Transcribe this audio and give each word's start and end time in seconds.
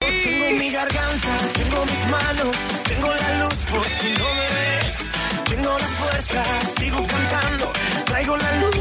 Tengo 0.00 0.50
mi 0.58 0.70
garganta, 0.70 1.36
tengo 1.54 1.84
mis 1.86 2.10
manos, 2.10 2.56
tengo 2.84 3.08
la 3.08 3.44
luz 3.44 3.64
por 3.70 3.84
si 3.84 4.12
no 4.12 4.34
me 4.34 4.46
ves. 4.56 5.08
Tengo 5.48 5.78
la 5.78 5.86
fuerza, 5.86 6.42
sigo 6.76 7.06
cantando, 7.06 7.72
traigo 8.04 8.36
la 8.36 8.52
luz. 8.60 8.75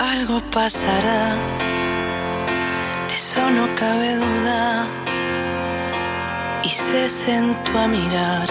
Algo 0.00 0.40
pasará, 0.50 1.36
eso 3.14 3.40
no 3.50 3.72
cabe 3.76 4.16
duda. 4.16 4.88
Y 6.64 6.68
se 6.70 7.08
sentó 7.08 7.78
a 7.78 7.86
mirar 7.86 8.48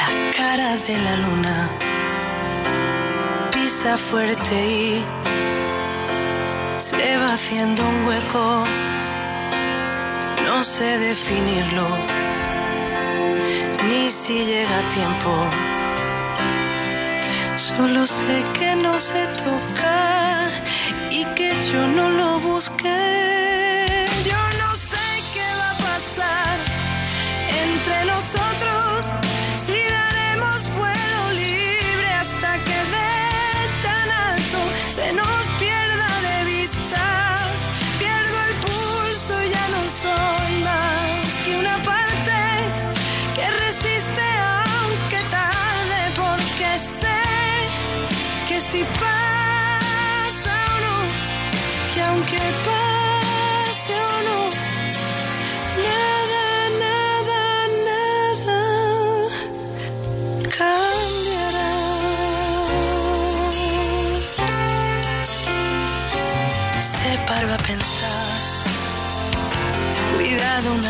la 0.00 0.10
cara 0.36 0.76
de 0.86 0.96
la 0.96 1.16
luna. 1.16 1.68
Pisa 3.50 3.98
fuerte 3.98 4.54
y 4.54 5.04
se 6.78 7.16
va 7.16 7.32
haciendo 7.32 7.82
un 7.82 8.06
hueco. 8.06 8.64
No 10.46 10.62
sé 10.62 10.98
definirlo, 11.00 11.88
ni 13.88 14.08
si 14.08 14.44
llega 14.44 14.78
a 14.78 14.88
tiempo. 14.88 15.71
Solo 17.62 18.08
sé 18.08 18.42
que 18.58 18.74
no 18.74 18.98
se 18.98 19.24
toca 19.44 20.50
y 21.12 21.24
que 21.36 21.52
yo 21.72 21.86
no 21.86 22.10
lo 22.10 22.40
busqué. 22.40 23.41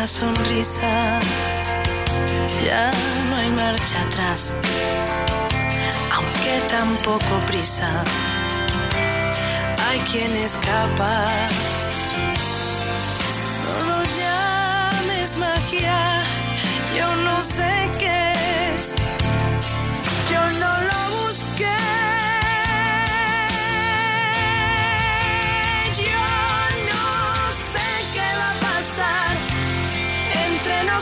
Sonrisa, 0.07 1.19
ya 2.65 2.91
no 3.29 3.35
hay 3.35 3.49
marcha 3.51 4.01
atrás 4.01 4.53
aunque 6.15 6.59
tampoco 6.69 7.39
prisa. 7.47 8.03
Hay 9.87 9.99
quien 10.11 10.31
escapa. 10.43 11.25
No 13.65 13.75
lo 13.89 14.03
llames 14.19 15.37
magia, 15.37 16.21
yo 16.97 17.15
no 17.15 17.41
sé 17.41 17.89
qué 17.99 18.32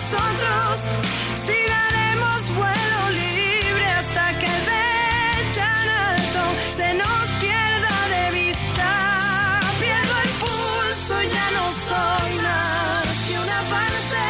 nosotros 0.01 0.89
si 1.35 1.57
daremos 1.69 2.56
vuelo 2.56 3.09
libre 3.12 3.85
hasta 3.85 4.39
que 4.39 4.47
de 4.47 5.59
tan 5.59 5.89
alto 5.89 6.41
se 6.72 6.94
nos 6.95 7.28
pierda 7.39 7.95
de 8.16 8.31
vista. 8.39 9.59
Pierdo 9.79 10.13
el 10.25 10.29
pulso, 10.44 11.16
ya 11.22 11.47
no 11.57 11.72
soy 11.72 12.34
más 12.47 13.17
que 13.28 13.39
una 13.45 13.62
parte 13.75 14.23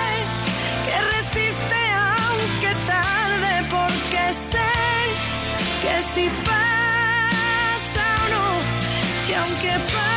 que 0.86 0.96
resiste 1.16 1.80
aunque 2.18 2.72
tarde 2.86 3.54
porque 3.70 4.34
sé 4.52 4.72
que 5.84 6.04
si 6.04 6.26
pasa 6.50 8.06
o 8.26 8.30
no, 8.36 8.48
que 9.26 9.36
aunque 9.36 9.92
pase 9.94 10.11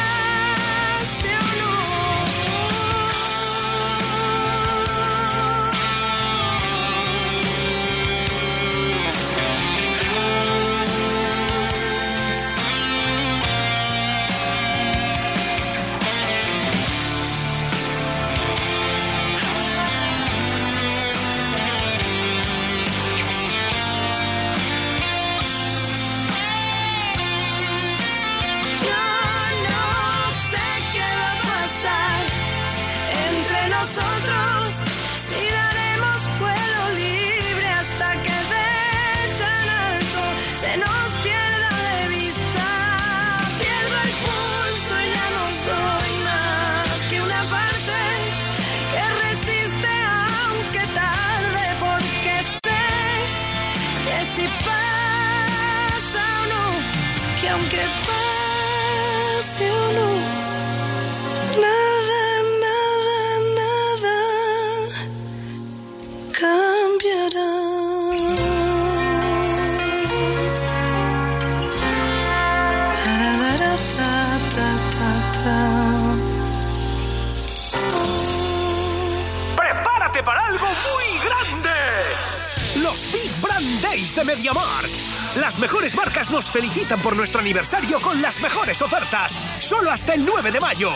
felicitan 86.54 87.00
por 87.00 87.16
nuestro 87.16 87.40
aniversario 87.40 87.98
con 87.98 88.22
las 88.22 88.40
mejores 88.40 88.80
ofertas. 88.80 89.32
Solo 89.58 89.90
hasta 89.90 90.14
el 90.14 90.24
9 90.24 90.52
de 90.52 90.60
mayo. 90.60 90.88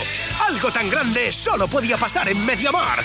Algo 0.46 0.70
tan 0.70 0.88
grande 0.88 1.32
solo 1.32 1.66
podía 1.66 1.96
pasar 1.96 2.28
en 2.28 2.46
MediaMark. 2.46 3.04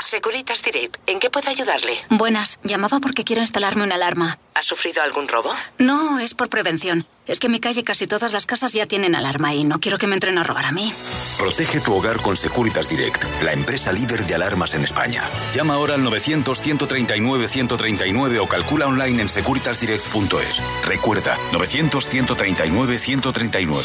Securitas 0.00 0.62
Direct, 0.62 0.96
¿en 1.06 1.20
qué 1.20 1.28
puedo 1.28 1.50
ayudarle? 1.50 1.98
Buenas, 2.08 2.58
llamaba 2.62 2.98
porque 2.98 3.24
quiero 3.24 3.42
instalarme 3.42 3.84
una 3.84 3.96
alarma. 3.96 4.38
¿Ha 4.54 4.62
sufrido 4.62 5.02
algún 5.02 5.28
robo? 5.28 5.52
No, 5.76 6.18
es 6.18 6.32
por 6.32 6.48
prevención. 6.48 7.06
Es 7.26 7.40
que 7.40 7.46
en 7.46 7.52
mi 7.52 7.60
calle 7.60 7.82
casi 7.82 8.06
todas 8.06 8.34
las 8.34 8.44
casas 8.44 8.74
ya 8.74 8.84
tienen 8.86 9.14
alarma 9.14 9.54
y 9.54 9.64
no 9.64 9.80
quiero 9.80 9.96
que 9.96 10.06
me 10.06 10.12
entren 10.14 10.36
a 10.36 10.44
robar 10.44 10.66
a 10.66 10.72
mí. 10.72 10.92
Protege 11.38 11.80
tu 11.80 11.94
hogar 11.94 12.20
con 12.20 12.36
Securitas 12.36 12.86
Direct, 12.88 13.24
la 13.42 13.52
empresa 13.52 13.92
líder 13.92 14.26
de 14.26 14.34
alarmas 14.34 14.74
en 14.74 14.82
España. 14.82 15.22
Llama 15.54 15.72
ahora 15.74 15.94
al 15.94 16.02
900-139-139 16.02 18.40
o 18.40 18.46
calcula 18.46 18.86
online 18.86 19.22
en 19.22 19.30
securitasdirect.es. 19.30 20.60
Recuerda, 20.84 21.38
900-139-139. 21.52 23.84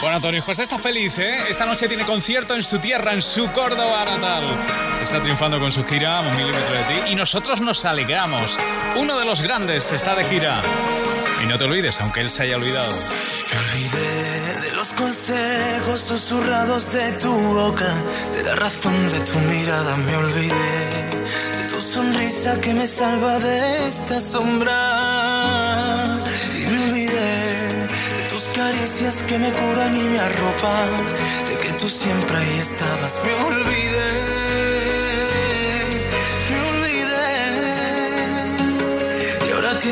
Bueno, 0.00 0.16
Antonio 0.16 0.42
José 0.42 0.62
está 0.62 0.78
feliz, 0.78 1.18
¿eh? 1.18 1.44
Esta 1.48 1.66
noche 1.66 1.88
tiene 1.88 2.04
concierto 2.04 2.54
en 2.54 2.62
su 2.62 2.78
tierra, 2.78 3.12
en 3.12 3.22
su 3.22 3.50
Córdoba 3.52 4.04
natal. 4.04 4.44
Está 5.02 5.20
triunfando 5.20 5.58
con 5.58 5.72
su 5.72 5.84
gira, 5.84 6.20
Un 6.20 6.36
milímetro 6.36 6.74
de 6.74 6.84
ti, 6.84 6.94
y 7.10 7.14
nosotros 7.14 7.60
nos 7.60 7.84
alegramos. 7.84 8.56
Uno 8.96 9.18
de 9.18 9.24
los 9.24 9.42
grandes 9.42 9.90
está 9.90 10.14
de 10.14 10.24
gira. 10.24 10.62
Y 11.42 11.46
no 11.46 11.56
te 11.56 11.64
olvides, 11.64 12.00
aunque 12.00 12.20
él 12.20 12.30
se 12.30 12.42
haya 12.42 12.56
olvidado. 12.56 12.92
Me 12.92 13.58
olvidé 13.58 14.60
de 14.60 14.72
los 14.76 14.92
consejos 14.92 16.00
susurrados 16.00 16.92
de 16.92 17.12
tu 17.12 17.32
boca, 17.32 17.92
de 18.36 18.42
la 18.42 18.54
razón 18.56 19.08
de 19.08 19.20
tu 19.20 19.38
mirada. 19.40 19.96
Me 19.96 20.16
olvidé 20.16 20.54
de 21.58 21.68
tu 21.68 21.80
sonrisa 21.80 22.60
que 22.60 22.74
me 22.74 22.86
salva 22.86 23.38
de 23.38 23.88
esta 23.88 24.20
sombra. 24.20 24.74
Y 26.60 26.66
me 26.66 26.84
olvidé 26.84 27.88
de 28.18 28.24
tus 28.28 28.48
caricias 28.48 29.22
que 29.22 29.38
me 29.38 29.52
curan 29.52 29.94
y 29.94 30.02
me 30.02 30.18
arropan, 30.18 31.14
de 31.48 31.58
que 31.58 31.72
tú 31.74 31.88
siempre 31.88 32.36
ahí 32.36 32.58
estabas. 32.58 33.20
Me 33.24 33.32
olvidé. 33.34 34.67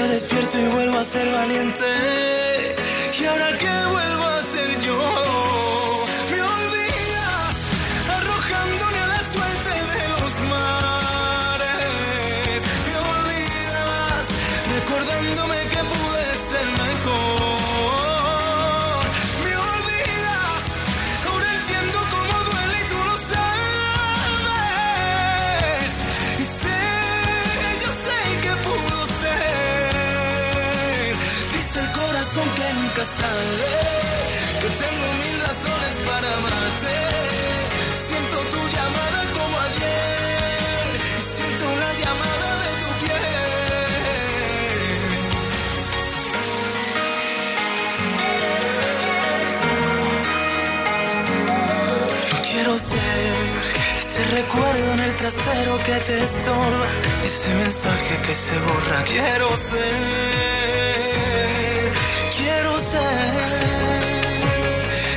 Despierto 0.04 0.58
y 0.58 0.66
vuelvo 0.66 0.98
a 0.98 1.04
ser 1.04 1.30
valiente. 1.32 1.84
Y 3.18 3.24
ahora 3.24 3.56
que 3.56 3.66
vuelvo 3.66 3.95
que 33.06 34.68
tengo 34.68 35.06
mil 35.22 35.40
razones 35.40 35.94
para 36.08 36.28
amarte. 36.38 36.94
Siento 38.08 38.36
tu 38.50 38.60
llamada 38.74 39.20
como 39.32 39.56
ayer, 39.60 40.88
y 41.16 41.22
siento 41.22 41.66
la 41.82 41.92
llamada 42.02 42.48
de 42.64 42.70
tu 42.82 42.90
piel. 43.02 43.24
No 52.32 52.38
quiero 52.42 52.72
ser 52.76 53.34
ese 53.98 54.22
recuerdo 54.34 54.92
en 54.94 55.00
el 55.00 55.14
trastero 55.14 55.78
que 55.84 55.94
te 56.06 56.24
estorba, 56.24 56.88
ese 57.24 57.54
mensaje 57.54 58.18
que 58.26 58.34
se 58.34 58.58
borra. 58.58 59.04
Quiero 59.04 59.56
ser. 59.56 60.75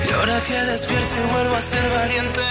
Y 0.08 0.12
ahora 0.12 0.42
que 0.42 0.54
despierto 0.54 1.16
y 1.16 1.34
vuelvo 1.34 1.56
a 1.56 1.62
ser 1.62 1.90
valiente, 1.90 2.42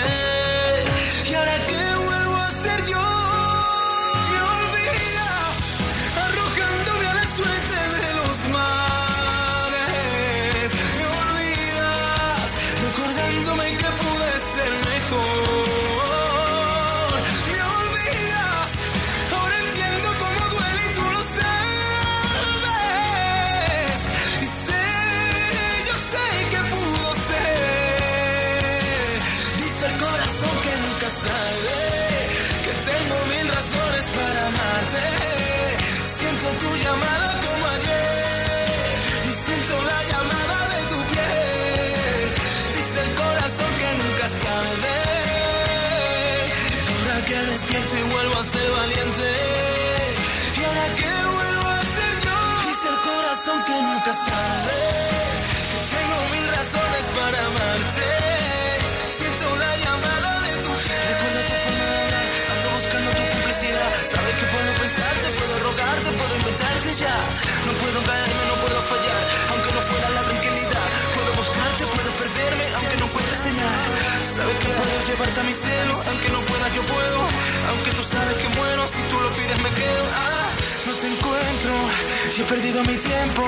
y 1.31 1.35
ahora 1.35 1.57
que 1.67 1.95
vuelvo 2.07 2.37
a 2.37 2.51
ser 2.63 2.87
yo, 2.87 3.18
valiente. 48.99 49.31
Y 50.59 50.65
ahora 50.65 50.87
que 50.97 51.13
vuelvo 51.37 51.69
a 51.69 51.83
ser 51.83 52.13
yo. 52.25 52.37
Dice 52.67 52.89
el 52.89 52.99
corazón 53.09 53.65
que 53.67 53.75
nunca 53.83 54.11
es 54.11 54.21
tarde. 54.25 54.79
Que 55.73 55.81
tengo 55.95 56.17
mil 56.33 56.47
razones 56.49 57.05
para 57.17 57.39
amarte. 57.47 58.09
Siento 59.19 59.57
la 59.57 59.73
llamada 59.77 60.41
de 60.41 60.53
tu 60.63 60.73
piel. 60.85 61.05
Recuerda 61.11 61.41
tu 61.49 61.55
forma 61.65 61.85
de 61.93 61.99
hablar. 62.03 62.27
Ando 62.53 62.69
buscando 62.77 63.11
tu 63.11 63.25
complicidad. 63.35 63.91
Sabes 64.13 64.35
que 64.39 64.47
puedo 64.55 64.71
pensarte, 64.83 65.27
puedo 65.39 65.55
rogarte, 65.67 66.09
puedo 66.19 66.35
inventarte 66.37 66.91
ya. 66.95 67.17
No 67.67 67.73
puedo 67.83 67.99
caerme, 68.09 68.43
no 68.51 68.57
puedo 68.63 68.79
fallar. 68.93 69.23
Aunque 69.51 69.71
no 69.77 69.81
fuera 69.89 69.98
Sabes 74.39 74.57
que 74.59 74.69
puedo 74.69 75.03
llevarte 75.05 75.41
a 75.41 75.43
mi 75.43 75.53
cielo. 75.53 75.95
Aunque 76.11 76.29
no 76.31 76.41
pueda, 76.43 76.69
yo 76.73 76.83
puedo. 76.83 77.19
Aunque 77.71 77.91
tú 77.91 78.05
sabes 78.05 78.37
que 78.37 78.49
muero, 78.51 78.87
si 78.87 79.03
tú 79.11 79.19
lo 79.19 79.31
pides, 79.33 79.59
me 79.67 79.71
quedo. 79.71 80.05
Ah, 80.15 80.49
no 80.87 80.93
te 80.95 81.07
encuentro 81.09 81.73
y 82.37 82.41
he 82.41 82.45
perdido 82.45 82.79
mi 82.85 82.97
tiempo. 82.99 83.43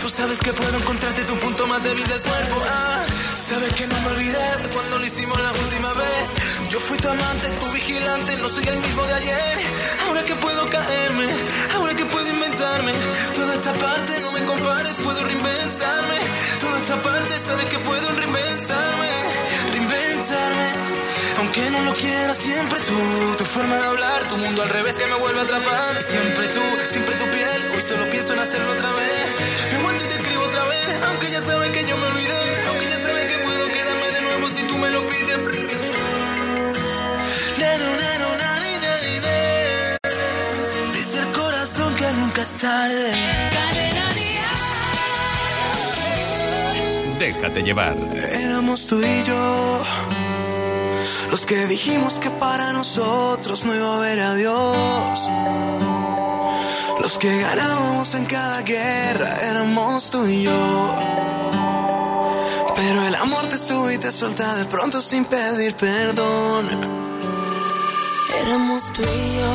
Tú 0.00 0.08
sabes 0.08 0.38
que 0.38 0.52
puedo 0.52 0.78
encontrarte 0.78 1.24
tu 1.24 1.34
punto 1.34 1.66
más 1.66 1.82
débil 1.82 2.06
del 2.06 2.20
cuerpo. 2.20 2.62
Ah, 2.70 3.02
sabes 3.34 3.74
que 3.74 3.88
no 3.88 4.00
me 4.02 4.06
olvidé 4.14 4.48
cuando 4.72 5.00
lo 5.00 5.04
hicimos 5.04 5.36
la 5.40 5.50
última 5.50 5.92
vez. 5.94 6.22
Yo 6.70 6.78
fui 6.78 6.96
tu 6.98 7.08
amante, 7.08 7.48
tu 7.58 7.66
vigilante, 7.72 8.36
no 8.36 8.48
soy 8.48 8.68
el 8.68 8.78
mismo 8.78 9.02
de 9.02 9.14
ayer. 9.14 9.58
Ahora 10.06 10.24
que 10.24 10.36
puedo 10.36 10.70
caerme, 10.70 11.26
ahora 11.74 11.92
que 11.94 12.04
puedo 12.04 12.28
inventarme. 12.28 12.92
Toda 13.34 13.54
esta 13.54 13.72
parte 13.72 14.12
no 14.20 14.30
me 14.30 14.44
compares, 14.44 14.94
puedo 15.02 15.24
reinventarme. 15.24 16.18
Toda 16.60 16.78
esta 16.78 17.00
parte 17.00 17.36
sabes 17.36 17.64
que 17.64 17.78
puedo 17.80 18.08
reinventarme. 18.14 19.29
Lo 21.84 21.94
quiera, 21.94 22.34
siempre 22.34 22.78
tú. 22.80 23.36
Tu 23.36 23.44
forma 23.44 23.76
de 23.76 23.86
hablar, 23.86 24.28
tu 24.28 24.36
mundo 24.36 24.62
al 24.62 24.68
revés 24.68 24.98
que 24.98 25.06
me 25.06 25.16
vuelve 25.16 25.40
a 25.40 25.42
atrapar. 25.42 25.96
Y 25.98 26.02
siempre 26.02 26.46
tú, 26.48 26.60
siempre 26.88 27.14
tu 27.16 27.24
piel. 27.24 27.60
Hoy 27.74 27.82
solo 27.82 28.04
pienso 28.10 28.32
en 28.34 28.40
hacerlo 28.40 28.70
otra 28.72 28.90
vez. 28.90 29.26
Me 29.72 29.78
aguanto 29.78 30.04
y 30.04 30.08
te 30.08 30.14
escribo 30.14 30.44
otra 30.44 30.64
vez. 30.66 30.88
Aunque 31.08 31.30
ya 31.30 31.42
sabes 31.42 31.70
que 31.70 31.82
yo 31.88 31.96
me 31.96 32.06
olvidé. 32.06 32.42
Aunque 32.68 32.86
ya 32.86 33.00
sabes 33.00 33.24
que 33.30 33.38
puedo 33.44 33.66
quedarme 33.68 34.08
de 34.16 34.20
nuevo 34.22 34.48
si 34.48 34.62
tú 34.64 34.78
me 34.78 34.90
lo 34.90 35.06
pides. 35.06 35.20
Dice 40.94 41.18
el 41.18 41.32
corazón 41.32 41.94
que 41.96 42.10
nunca 42.20 42.42
es 42.42 42.52
tarde. 42.56 43.12
Déjate 47.18 47.62
llevar. 47.62 47.96
Éramos 48.14 48.86
tú 48.86 49.00
y 49.00 49.22
yo. 49.24 50.19
Los 51.30 51.46
que 51.46 51.66
dijimos 51.66 52.18
que 52.18 52.28
para 52.28 52.72
nosotros 52.72 53.64
no 53.64 53.74
iba 53.74 53.86
a 53.86 53.96
haber 53.98 54.20
adiós. 54.20 55.30
Los 57.00 57.18
que 57.18 57.40
ganábamos 57.40 58.14
en 58.14 58.24
cada 58.26 58.62
guerra 58.62 59.36
éramos 59.50 60.10
tú 60.10 60.26
y 60.26 60.42
yo. 60.42 60.96
Pero 62.74 63.02
el 63.06 63.14
amor 63.14 63.46
te 63.46 63.58
sube 63.58 63.94
y 63.94 63.98
te 63.98 64.10
suelta 64.10 64.56
de 64.56 64.64
pronto 64.64 65.00
sin 65.00 65.24
pedir 65.24 65.74
perdón. 65.76 66.68
Éramos 68.34 68.92
tú 68.92 69.02
y 69.02 69.36
yo. 69.36 69.54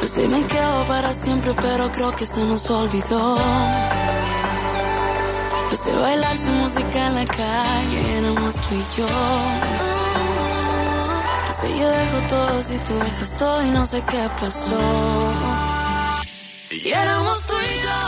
No 0.00 0.08
sé, 0.08 0.26
me 0.26 0.42
quedo 0.46 0.84
para 0.86 1.12
siempre, 1.12 1.52
pero 1.60 1.92
creo 1.92 2.10
que 2.16 2.26
se 2.26 2.40
nos 2.44 2.68
olvidó. 2.70 3.36
No 5.72 5.78
sé 5.78 5.90
bailar 5.90 6.36
sin 6.36 6.52
música 6.58 7.06
en 7.06 7.14
la 7.14 7.24
calle, 7.24 8.18
éramos 8.18 8.56
tú 8.56 8.74
y 8.74 8.84
yo. 8.94 9.06
No 11.46 11.52
sé, 11.54 11.78
yo 11.78 11.88
dejo 11.88 12.20
todo 12.28 12.62
si 12.62 12.76
tú 12.76 12.92
dejas 12.98 13.36
todo 13.38 13.62
y 13.62 13.70
no 13.70 13.86
sé 13.86 14.02
qué 14.02 14.28
pasó. 14.38 15.32
Y 16.70 16.90
éramos 16.90 17.46
tú 17.46 17.54
y 17.54 17.74
yo. 17.86 18.00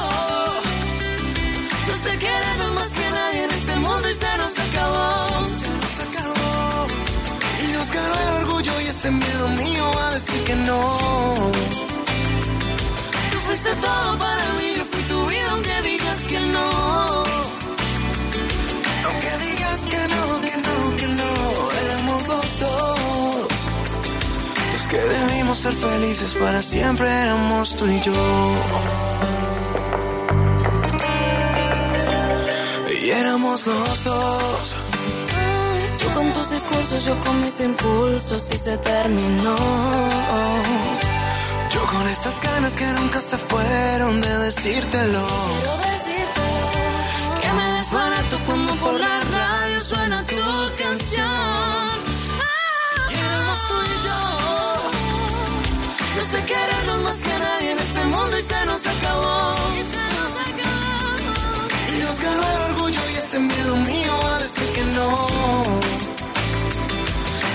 Nos 1.88 2.00
te 2.02 2.18
queremos 2.18 2.72
más 2.74 2.92
que 2.92 3.10
nadie 3.10 3.44
en 3.44 3.50
este 3.50 3.76
mundo 3.76 4.10
y 4.10 4.12
se 4.12 4.36
nos 4.36 4.58
acabó. 4.58 5.48
Se 5.48 5.68
nos 5.82 6.00
acabó. 6.06 6.86
Y 7.66 7.72
nos 7.72 7.90
ganó 7.90 8.14
el 8.20 8.28
orgullo 8.44 8.80
y 8.82 8.88
ese 8.88 9.10
miedo 9.10 9.48
mío 9.48 9.90
a 10.02 10.10
decir 10.10 10.44
que 10.44 10.54
no. 10.54 10.98
Tú 13.32 13.38
fuiste 13.46 13.74
todo 13.76 14.18
para 14.18 14.52
mí, 14.58 14.73
que 19.84 20.08
no, 20.14 20.40
que 20.40 20.56
no, 20.56 20.96
que 20.96 21.06
no, 21.08 21.70
éramos 21.84 22.28
los 22.28 22.58
dos. 22.58 23.48
Los 24.72 24.88
que 24.88 24.98
debimos 24.98 25.58
ser 25.58 25.72
felices 25.72 26.34
para 26.34 26.62
siempre 26.62 27.08
éramos 27.10 27.76
tú 27.76 27.86
y 27.86 28.00
yo. 28.00 28.12
Y 33.02 33.10
éramos 33.10 33.66
los 33.66 34.04
dos. 34.04 34.76
Tú 35.98 36.10
con 36.14 36.32
tus 36.32 36.50
discursos, 36.50 37.04
yo 37.04 37.18
con 37.20 37.40
mis 37.42 37.60
impulsos 37.60 38.50
y 38.50 38.58
se 38.58 38.78
terminó. 38.78 39.54
Yo 41.70 41.84
con 41.86 42.08
estas 42.08 42.40
ganas 42.40 42.74
que 42.76 42.86
nunca 42.98 43.20
se 43.20 43.36
fueron 43.36 44.20
de 44.20 44.38
decírtelo. 44.38 45.26
Suena 50.04 50.22
tu 50.26 50.36
canción. 50.82 51.94
Y 53.10 53.14
éramos 53.26 53.60
tú 53.68 53.76
y 53.92 53.96
yo. 54.06 54.20
Nos 56.16 56.28
de 56.32 56.40
querernos 56.50 56.98
más 57.06 57.16
que 57.16 57.34
nadie 57.46 57.72
en 57.72 57.78
este 57.78 58.04
mundo 58.04 58.38
y 58.38 58.42
se 58.42 58.66
nos 58.66 58.86
acabó. 58.86 59.56
Y 59.80 59.82
se 59.92 60.04
nos 60.16 60.32
acabó. 60.48 60.82
Y 61.92 61.96
nos 62.02 62.16
ganó 62.20 62.42
el 62.52 62.58
orgullo 62.70 63.00
y 63.12 63.14
ese 63.16 63.38
miedo 63.38 63.76
mío 63.76 64.14
a 64.32 64.38
decir 64.40 64.68
que 64.76 64.84
no. 64.96 65.08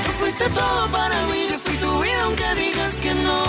Tú 0.03 0.11
fuiste 0.19 0.49
todo 0.49 0.87
para 0.87 1.17
mí, 1.31 1.41
yo 1.51 1.59
fui 1.59 1.75
tu 1.77 1.99
vida 1.99 2.21
aunque 2.23 2.49
digas 2.63 2.93
que 3.03 3.13
no. 3.27 3.39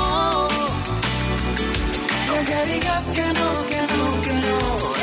Aunque 2.33 2.59
digas 2.73 3.05
que 3.17 3.27
no, 3.39 3.49
que 3.71 3.81
no, 3.93 4.23
que 4.25 4.33
no. 4.45 4.59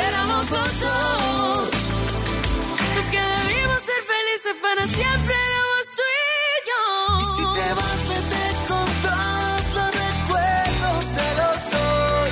Éramos 0.08 0.50
los 0.50 0.80
dos. 0.80 1.37
Felices 4.38 4.62
para 4.62 4.82
siempre 4.86 5.34
éramos 5.34 5.84
tú 5.96 6.02
y 6.02 6.60
yo. 6.68 6.82
Y 7.18 7.24
si 7.36 7.60
te 7.60 7.74
vas, 7.74 8.00
vete 8.08 8.44
con 8.68 8.86
todos 9.06 9.62
los 9.76 9.90
recuerdos 10.04 11.04
de 11.18 11.28
los 11.40 11.58
dos. 11.74 12.28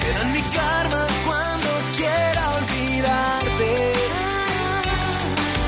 Serán 0.00 0.32
mi 0.32 0.42
karma 0.42 1.06
cuando 1.26 1.70
quiera 1.96 2.42
olvidarte. 2.58 3.92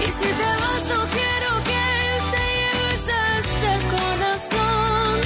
Y 0.01 0.07
si 0.07 0.29
te 0.41 0.51
vas, 0.63 0.83
no 0.93 1.01
quiero 1.17 1.51
que 1.71 1.87
te 2.35 2.45
lleves 2.61 3.05
a 3.09 3.39
este 3.39 3.71
corazón. 3.95 5.21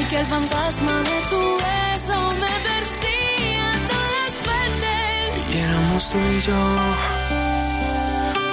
Y 0.00 0.04
que 0.04 0.18
el 0.18 0.26
fantasma 0.26 1.02
de 1.10 1.20
tu 1.30 1.42
beso 1.66 2.18
me 2.42 2.54
persiga 2.68 3.72
todas 3.92 4.32
partes. 4.48 5.54
Y 5.54 5.58
éramos 5.58 6.10
tú 6.10 6.18
y 6.18 6.42
yo. 6.42 7.15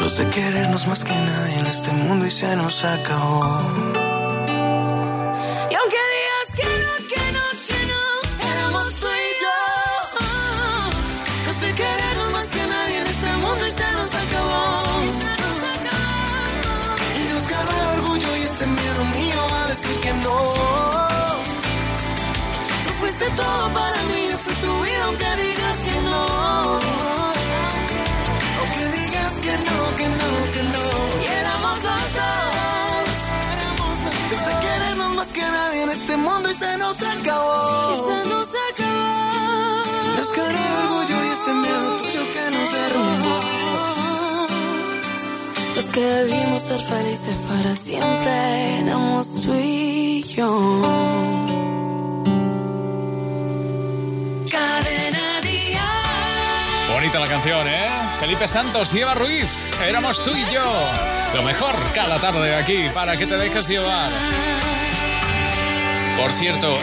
Los 0.04 0.18
de 0.18 0.30
querernos 0.32 0.86
más 0.86 1.02
que 1.06 1.14
nadie 1.14 1.60
en 1.60 1.66
este 1.66 1.90
mundo 1.92 2.26
y 2.28 2.32
se 2.32 2.54
nos 2.58 2.84
acabó. 2.84 3.62
Y 5.72 5.76
aunque 5.80 6.02
digas 6.14 6.50
que 6.60 6.70
no, 6.84 6.92
que 7.08 7.26
no, 7.36 7.46
que 7.70 7.82
no, 7.92 8.02
Éramos 8.52 9.00
tú 9.00 9.08
y 9.08 9.30
yo. 9.44 9.58
Los 11.48 11.62
de 11.62 11.72
querernos 11.72 12.32
más 12.34 12.48
que 12.48 12.64
nadie 12.68 13.00
en 13.00 13.08
este 13.08 13.32
mundo 13.44 13.66
y 13.66 13.72
se 13.72 13.92
nos 13.94 14.14
acabó. 14.24 15.04
y 15.08 15.12
se 15.22 15.32
nos 15.42 15.60
acabó. 15.74 16.12
Y 17.16 17.24
nos 17.34 17.48
ganó 17.48 17.72
el 17.72 18.00
orgullo 18.00 18.30
y 18.36 18.42
ese 18.42 18.68
miedo 18.68 19.06
mío 19.06 19.42
a 19.64 19.68
decir 19.68 19.98
que 20.02 20.14
no. 20.26 20.38
Tú 22.84 22.90
fuiste 23.00 23.26
todo 23.38 23.74
para 23.74 23.93
y 36.54 36.56
se 36.56 36.78
nos 36.78 37.02
Y 37.02 37.06
acabó. 37.06 38.08
se 38.08 38.30
nos 38.30 38.50
acabó. 38.50 40.16
Nos 40.18 40.32
ganó 40.34 40.60
el 40.68 40.74
orgullo 40.84 41.24
y 41.24 41.28
ese 41.30 41.54
miedo 41.54 41.98
tuyo 41.98 42.32
que 42.34 42.52
nos 42.52 42.72
derrumbó. 42.72 43.40
Los 45.76 45.86
que 45.92 46.02
debimos 46.02 46.64
ser 46.64 46.80
felices 46.82 47.36
para 47.50 47.76
siempre 47.76 48.80
éramos 48.80 49.40
tú 49.42 49.54
y 49.56 50.24
yo. 50.24 50.50
Bonita 56.90 57.20
la 57.20 57.28
canción, 57.28 57.68
¿eh? 57.68 57.88
Felipe 58.20 58.48
Santos 58.48 58.94
y 58.94 59.00
Eva 59.02 59.14
Ruiz. 59.16 59.48
Éramos 59.84 60.24
tú 60.24 60.32
y 60.32 60.46
yo. 60.54 60.64
Lo 61.36 61.42
mejor 61.42 61.76
cada 61.94 62.18
tarde 62.20 62.56
aquí 62.56 62.86
para 62.94 63.18
que 63.18 63.26
te 63.26 63.36
dejes 63.38 63.68
llevar. 63.68 64.12
Por 66.18 66.32
cierto, 66.32 66.78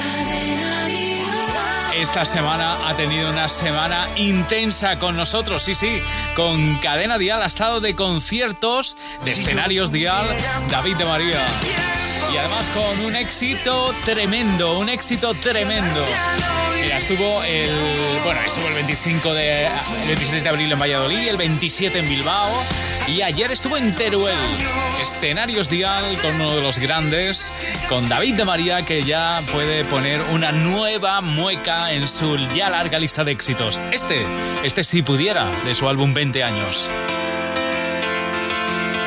esta 1.96 2.24
semana 2.24 2.88
ha 2.88 2.96
tenido 2.96 3.30
una 3.30 3.48
semana 3.48 4.08
intensa 4.16 4.98
con 4.98 5.16
nosotros, 5.16 5.62
sí, 5.62 5.74
sí, 5.74 6.02
con 6.34 6.78
Cadena 6.78 7.18
Dial, 7.18 7.42
ha 7.42 7.46
estado 7.46 7.80
de 7.80 7.94
conciertos, 7.94 8.96
de 9.24 9.32
escenarios 9.32 9.92
Dial, 9.92 10.26
David 10.68 10.96
de 10.96 11.04
María. 11.04 11.46
Y 12.32 12.36
además 12.36 12.68
con 12.70 13.00
un 13.06 13.16
éxito 13.16 13.94
tremendo, 14.04 14.78
un 14.78 14.88
éxito 14.88 15.34
tremendo. 15.34 16.04
Mira, 16.82 16.98
estuvo 16.98 17.42
el, 17.44 17.70
bueno, 18.24 18.40
estuvo 18.46 18.66
el 18.68 18.74
25 18.74 19.34
de, 19.34 19.66
el 19.66 20.06
26 20.06 20.42
de 20.42 20.48
abril 20.48 20.72
en 20.72 20.78
Valladolid, 20.78 21.28
el 21.28 21.36
27 21.36 21.98
en 21.98 22.08
Bilbao 22.08 22.50
y 23.10 23.22
ayer 23.22 23.50
estuvo 23.50 23.76
en 23.76 23.94
Teruel. 23.94 24.36
Escenarios 25.02 25.68
Dial 25.68 26.16
con 26.22 26.34
uno 26.36 26.54
de 26.54 26.62
los 26.62 26.78
grandes, 26.78 27.52
con 27.88 28.08
David 28.08 28.34
de 28.34 28.44
María 28.44 28.82
que 28.82 29.02
ya 29.02 29.40
puede 29.52 29.84
poner 29.84 30.20
una 30.22 30.52
nueva 30.52 31.20
mueca 31.20 31.92
en 31.92 32.06
su 32.06 32.36
ya 32.54 32.70
larga 32.70 32.98
lista 32.98 33.24
de 33.24 33.32
éxitos. 33.32 33.80
Este, 33.90 34.24
este 34.62 34.84
si 34.84 35.02
pudiera, 35.02 35.50
de 35.64 35.74
su 35.74 35.88
álbum 35.88 36.14
20 36.14 36.44
años. 36.44 36.88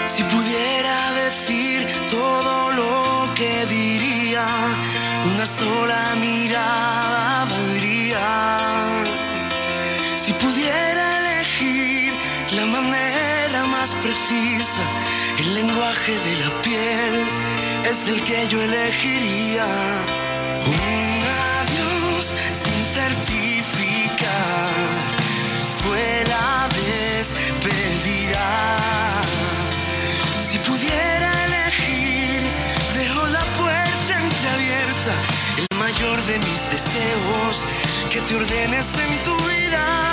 Si 0.07 0.23
pudiera 0.23 1.11
decir 1.13 1.87
todo 2.11 2.71
lo 2.73 3.33
que 3.33 3.65
diría, 3.67 4.45
una 5.33 5.45
sola 5.45 6.15
mirada 6.19 7.45
valdría. 7.45 8.92
Lenguaje 15.83 16.13
de 16.13 16.37
la 16.37 16.61
piel 16.61 17.15
es 17.89 18.07
el 18.07 18.23
que 18.23 18.47
yo 18.47 18.61
elegiría. 18.61 19.65
Un 20.65 21.23
adiós 21.59 22.25
sin 22.63 22.81
certificar 22.99 24.73
fue 25.81 26.23
la 26.27 26.69
despedida. 26.83 28.47
Si 30.47 30.57
pudiera 30.59 31.31
elegir, 31.47 32.41
dejo 32.93 33.27
la 33.27 33.43
puerta 33.59 34.13
entreabierta, 34.25 35.13
el 35.57 35.77
mayor 35.77 36.17
de 36.23 36.37
mis 36.37 36.61
deseos, 36.75 37.55
que 38.09 38.21
te 38.21 38.35
ordenes 38.35 38.87
en 39.05 39.23
tu 39.25 39.35
vida. 39.47 40.12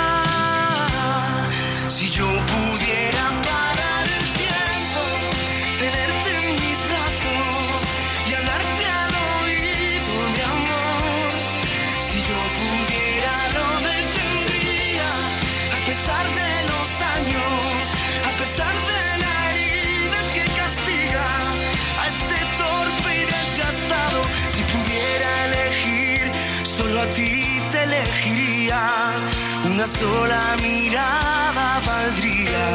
Sola 30.01 30.55
mirada 30.63 31.67
valdría. 31.85 32.67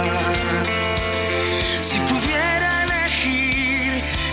Si 1.88 1.98
pudiera 2.10 2.68
elegir, 2.86 3.90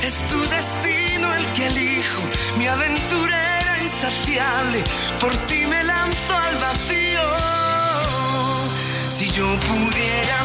es 0.07 0.15
tu 0.29 0.39
destino 0.57 1.25
el 1.39 1.45
que 1.55 1.63
elijo, 1.73 2.21
mi 2.59 2.67
aventura 2.67 3.37
era 3.61 3.73
insaciable, 3.87 4.79
por 5.21 5.33
ti 5.47 5.65
me 5.73 5.81
lanzo 5.83 6.33
al 6.47 6.55
vacío. 6.67 7.25
Si 9.17 9.25
yo 9.37 9.47
pudiera 9.69 10.37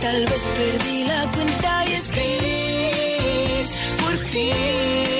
tal 0.00 0.26
vez 0.26 0.48
perdí 0.48 1.04
la 1.04 1.30
cuenta 1.32 1.84
y 1.86 1.92
escribís 1.92 3.70
por 4.00 4.18
ti. 4.30 5.19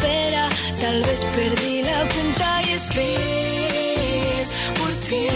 Tal 0.00 1.02
vez 1.02 1.24
perdí 1.36 1.82
la 1.82 2.08
cuenta 2.08 2.62
y 2.62 2.70
escribís 2.72 4.48
por 4.78 4.90
ti. 5.06 5.26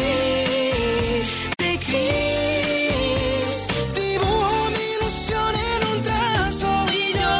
Te 1.56 1.74
escribís. 1.74 3.58
Dibujo 3.94 4.70
mi 4.74 4.84
ilusión 4.96 5.54
en 5.54 5.80
un 5.92 6.02
trazo 6.02 6.86
y 6.92 7.12
yo, 7.18 7.34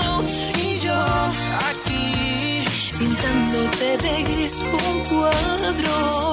y 0.60 0.78
yo 0.80 1.00
aquí 1.70 2.64
pintándote 2.98 3.96
de 3.98 4.22
gris 4.22 4.62
un 4.62 4.98
cuadro. 5.08 6.23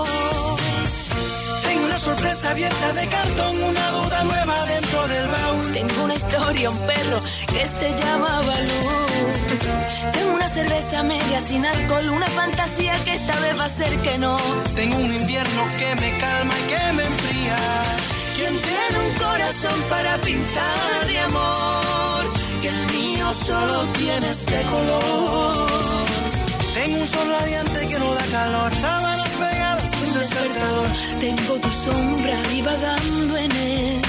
Tengo 2.42 2.56
una 2.56 2.70
sorpresa 2.72 2.74
abierta 2.82 2.94
de 2.94 3.08
cartón, 3.08 3.64
una 3.64 3.92
duda 3.92 4.24
nueva 4.24 4.66
dentro 4.66 5.08
del 5.08 5.28
baúl. 5.28 5.74
Tengo 5.74 6.04
una 6.04 6.16
historia, 6.16 6.70
un 6.70 6.80
perro 6.88 7.20
que 7.54 7.68
se 7.68 7.94
llama 7.96 8.42
Balú. 8.42 10.12
Tengo 10.12 10.36
una 10.36 10.48
cerveza 10.48 11.04
media 11.04 11.42
sin 11.42 11.66
alcohol, 11.66 12.10
una 12.10 12.26
fantasía 12.28 13.04
que 13.04 13.16
esta 13.16 13.40
vez 13.40 13.60
va 13.60 13.66
a 13.66 13.70
ser 13.70 13.96
que 14.02 14.18
no. 14.18 14.38
Tengo 14.76 14.98
un 14.98 15.14
invierno 15.14 15.68
que 15.78 15.96
me 16.02 16.18
calma 16.18 16.54
y 16.58 16.64
que 16.64 16.94
me 16.94 17.04
enfría. 17.04 17.58
¿Quién 18.38 18.58
tiene 18.58 19.08
un 19.08 19.16
son 19.54 19.82
para 19.90 20.18
pintar 20.22 21.08
de 21.08 21.20
amor, 21.20 22.34
que 22.62 22.70
el 22.70 22.92
mío 22.92 23.34
solo 23.34 23.86
tiene 23.98 24.30
este 24.30 24.62
color. 24.64 25.68
Tengo 26.74 27.02
un 27.02 27.08
sol 27.08 27.30
radiante 27.30 27.88
que 27.88 28.00
no 28.00 28.14
da 28.14 28.26
calor, 28.28 28.72
un 28.74 29.31
despertador. 30.22 30.90
Tengo 31.20 31.60
tu 31.60 31.72
sombra 31.72 32.42
divagando 32.50 33.38
en 33.38 33.52
el 33.52 34.02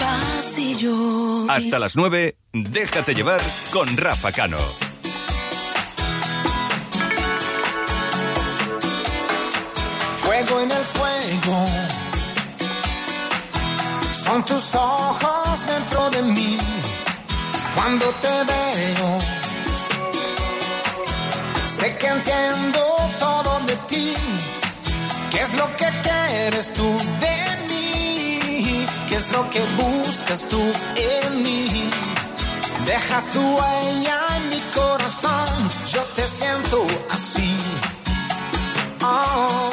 pasillo. 0.00 1.50
Hasta 1.50 1.78
las 1.78 1.96
9, 1.96 2.36
déjate 2.52 3.14
llevar 3.14 3.40
con 3.70 3.96
Rafa 3.96 4.32
Cano. 4.32 4.58
Fuego 10.16 10.60
en 10.60 10.70
el 10.70 10.84
fuego. 10.96 11.66
Son 14.24 14.44
tus 14.44 14.74
ojos 14.74 15.66
dentro 15.66 16.10
de 16.10 16.22
mí. 16.22 16.56
Cuando 17.74 18.06
te 18.22 18.34
veo, 18.52 19.18
sé 21.78 21.96
que 21.98 22.06
entiendo. 22.06 22.89
¿Qué 25.30 25.40
es 25.40 25.54
lo 25.54 25.66
que 25.76 25.86
quieres 26.02 26.72
tú 26.72 26.88
de 27.20 27.36
mí? 27.68 28.86
¿Qué 29.08 29.16
es 29.16 29.30
lo 29.32 29.48
que 29.50 29.60
buscas 29.76 30.48
tú 30.48 30.60
en 30.96 31.42
mí? 31.42 31.90
Dejas 32.84 33.26
tu 33.32 33.40
huella 33.40 34.18
en 34.36 34.48
mi 34.50 34.60
corazón. 34.74 35.70
Yo 35.92 36.02
te 36.16 36.26
siento 36.26 36.84
así. 37.10 37.56
Oh, 39.02 39.70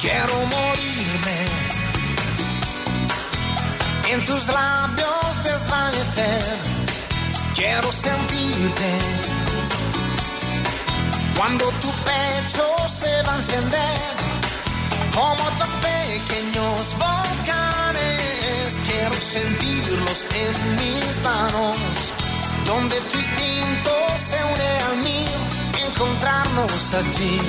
quiero 0.00 0.34
morirme 0.56 1.38
en 4.12 4.24
tus 4.24 4.46
labios 4.48 5.44
desvanecer. 5.44 6.58
Quiero 7.54 7.90
sentirte 7.92 8.90
cuando 11.36 11.64
tu 11.82 11.90
pecho 12.10 12.88
se 12.88 13.22
va 13.22 13.34
a 13.34 13.38
encender 13.38 14.21
como 15.14 15.44
dos 15.58 15.72
pequeños 15.80 16.96
volcanes. 16.98 18.80
Quiero 18.86 19.16
sentirlos 19.20 20.26
en 20.44 20.52
mis 20.76 21.20
manos, 21.22 21.76
donde 22.66 22.96
tu 23.00 23.18
instinto 23.18 23.92
se 24.28 24.38
une 24.52 24.70
al 24.88 24.96
mío, 25.08 25.38
encontrarnos 25.86 26.94
allí 26.94 27.40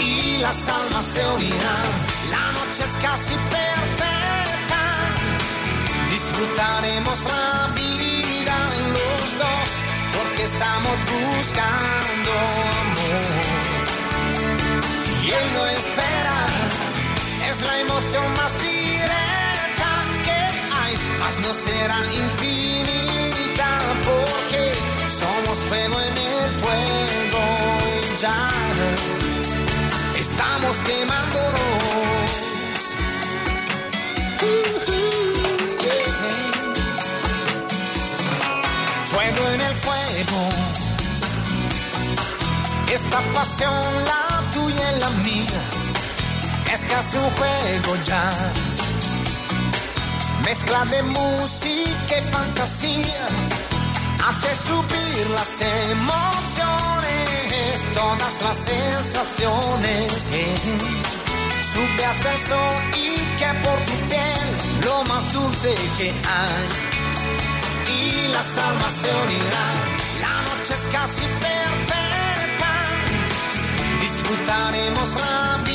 y 0.00 0.38
las 0.38 0.68
almas 0.68 1.04
se 1.14 1.26
unirán. 1.26 1.88
La 2.30 2.44
noche 2.58 2.82
es 2.88 2.96
casi 3.02 3.34
perfecta, 3.56 4.82
disfrutaremos 6.10 7.18
la 7.24 7.72
vida 7.74 8.56
los 8.96 9.26
dos, 9.42 9.68
porque 10.16 10.42
estamos 10.44 10.96
buscando 11.14 12.30
amor. 12.82 13.24
Y 15.24 15.26
él 15.30 15.46
no 15.54 15.62
espera, 15.66 16.19
emoción 18.00 18.32
más 18.34 18.52
directa 18.58 19.90
que 20.24 20.38
hay, 20.74 20.94
mas 21.18 21.38
no 21.38 21.52
será 21.54 21.98
infinita, 22.12 23.78
porque 24.08 24.62
somos 25.10 25.58
fuego 25.68 26.00
en 26.00 26.16
el 26.16 26.50
fuego 26.62 27.42
y 27.96 28.20
ya 28.20 28.50
estamos 30.18 30.76
quemándonos. 30.88 32.30
Fuego 39.12 39.48
en 39.54 39.60
el 39.60 39.74
fuego. 39.74 40.48
Esta 42.92 43.20
pasión, 43.34 43.84
la 44.04 44.50
tuya 44.52 44.92
y 44.96 45.00
la 45.00 45.10
mía, 45.10 45.60
es 46.72 46.84
casi 46.86 47.16
un 47.16 47.30
juego 47.30 47.96
ya. 48.04 48.30
Mezcla 50.44 50.84
de 50.86 51.02
música 51.02 52.18
y 52.18 52.22
fantasía, 52.30 53.26
hace 54.28 54.56
subir 54.68 55.30
las 55.34 55.60
emociones, 55.90 57.08
todas 57.94 58.42
las 58.42 58.58
sensaciones. 58.58 60.30
eh. 60.32 60.54
Sube 61.72 62.04
hasta 62.04 62.32
el 62.34 62.40
sol 62.40 62.82
y 62.96 63.16
que 63.38 63.50
por 63.64 63.78
tu 63.86 63.92
piel 64.08 64.48
lo 64.84 65.04
más 65.04 65.32
dulce 65.32 65.74
que 65.98 66.08
hay. 66.10 66.68
Y 67.96 68.28
las 68.28 68.56
almas 68.56 68.92
se 68.92 69.12
la 70.20 70.34
noche 70.48 70.74
es 70.74 70.88
casi 70.92 71.26
perfecta. 71.46 72.72
Disfrutaremos 74.00 75.14
la 75.14 75.58
vida 75.64 75.69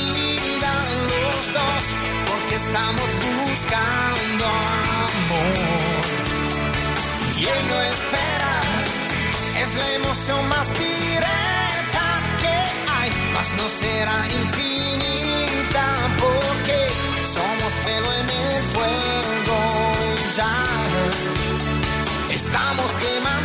estamos 2.56 3.10
buscando 3.22 4.46
amor. 5.06 6.04
Y 7.38 7.46
él 7.46 7.68
no 7.68 7.82
espera, 7.94 8.54
es 9.62 9.76
la 9.76 9.92
emoción 9.94 10.48
más 10.48 10.68
directa 10.80 12.06
que 12.42 12.56
hay, 12.98 13.12
mas 13.34 13.54
no 13.60 13.68
será 13.68 14.18
infinita, 14.42 15.86
porque 16.24 16.78
somos 17.36 17.74
fuego 17.84 18.14
en 18.22 18.30
el 18.30 18.64
fuego 18.74 19.58
ya 20.34 20.54
estamos 22.32 22.92
quemándonos. 23.04 23.45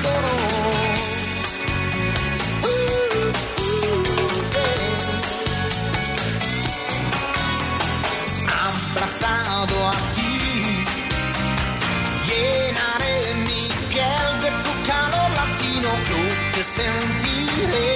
Sentiré, 16.77 17.95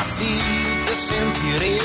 así 0.00 0.38
te 0.86 0.94
sentiré. 0.94 1.78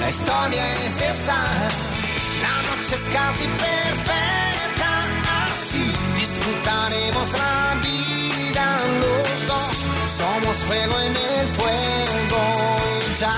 La 0.00 0.10
historia 0.10 0.72
es 0.86 1.00
esta, 1.00 1.38
la 2.42 2.56
noche 2.68 2.94
es 2.94 3.10
casi 3.10 3.46
fuego 10.68 11.00
en 11.00 11.16
el 11.16 11.48
fuego 11.48 12.42
y 12.92 13.14
ya 13.18 13.36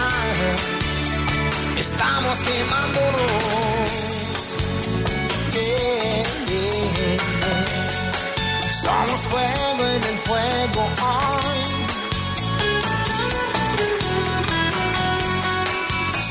estamos 1.78 2.36
quemándonos. 2.38 3.90
Yeah, 5.54 6.22
yeah. 6.50 7.18
Somos 8.82 9.20
fuego 9.32 9.82
en 9.96 10.02
el 10.10 10.18
fuego 10.26 10.82
hoy. 11.10 11.62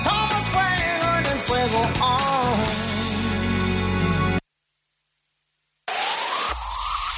Somos 0.03 0.43
fuego 0.55 1.07
en 1.19 1.25
el 1.33 1.39
fuego 1.47 1.79
hoy. 2.01 2.69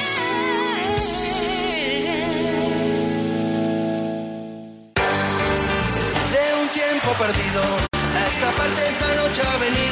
A 7.16 8.24
esta 8.27 8.50
parte 8.57 8.88
esta 8.88 9.14
noche 9.14 9.40
ha 9.42 9.57
venido 9.59 9.84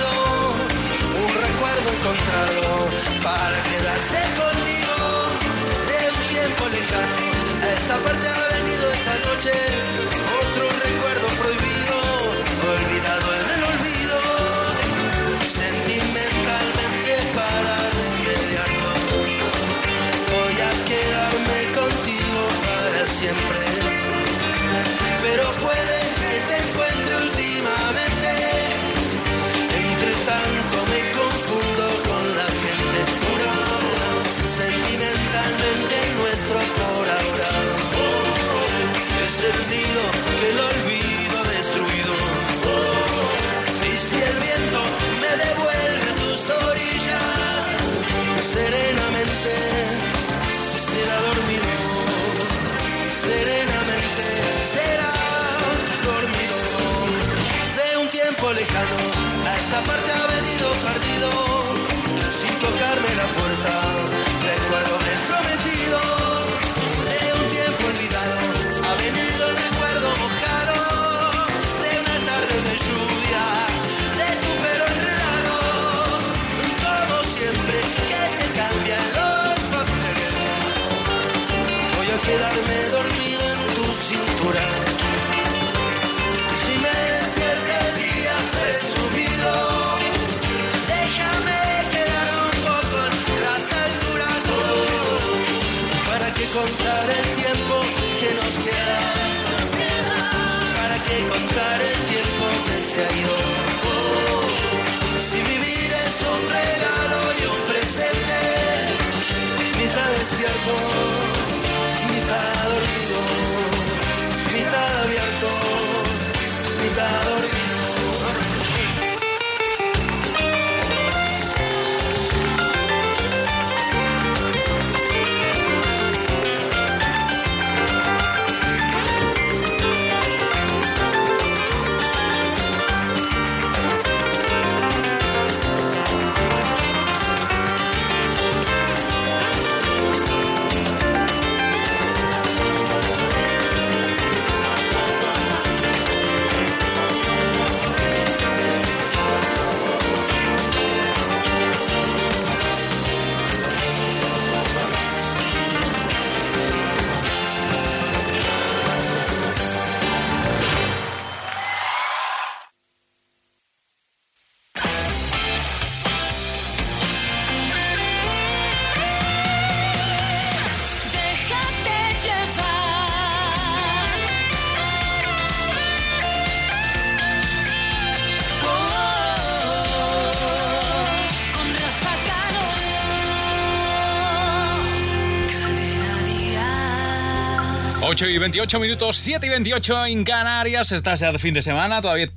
8 188.04 188.26
y 188.26 188.38
28 188.38 188.80
minutos, 188.80 189.16
7 189.16 189.46
y 189.46 189.48
28 189.48 190.06
en 190.06 190.24
Canarias. 190.24 190.90
Estás 190.90 191.20
ya 191.20 191.30
de 191.30 191.38
fin 191.38 191.54
de 191.54 191.62
semana, 191.62 192.02
todavía, 192.02 192.28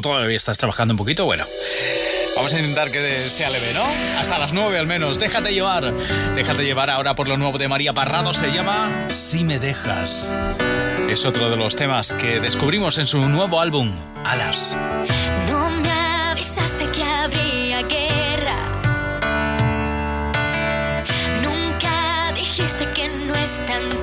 todavía 0.00 0.36
estás 0.36 0.56
trabajando 0.56 0.94
un 0.94 0.98
poquito. 0.98 1.26
Bueno, 1.26 1.44
vamos 2.36 2.54
a 2.54 2.58
intentar 2.58 2.90
que 2.90 3.00
sea 3.28 3.50
leve, 3.50 3.74
¿no? 3.74 3.84
Hasta 4.18 4.38
las 4.38 4.54
9 4.54 4.78
al 4.78 4.86
menos. 4.86 5.20
Déjate 5.20 5.52
llevar. 5.52 5.94
Déjate 6.34 6.64
llevar 6.64 6.88
ahora 6.88 7.14
por 7.14 7.28
lo 7.28 7.36
nuevo 7.36 7.58
de 7.58 7.68
María 7.68 7.92
Parrado. 7.92 8.32
Se 8.32 8.50
llama 8.50 9.08
Si 9.10 9.44
me 9.44 9.58
dejas. 9.58 10.34
Es 11.10 11.26
otro 11.26 11.50
de 11.50 11.56
los 11.56 11.76
temas 11.76 12.14
que 12.14 12.40
descubrimos 12.40 12.96
en 12.96 13.06
su 13.06 13.28
nuevo 13.28 13.60
álbum, 13.60 13.92
Alas. 14.24 14.74
No 15.50 15.68
me 15.68 15.90
avisaste 16.30 16.86
que 16.88 17.04
habría 17.04 17.82
guerra. 17.82 18.80
Nunca 21.42 22.32
dijiste 22.34 22.86
que 22.94 23.06
no 23.26 23.34
está 23.34 23.76
en 23.76 24.02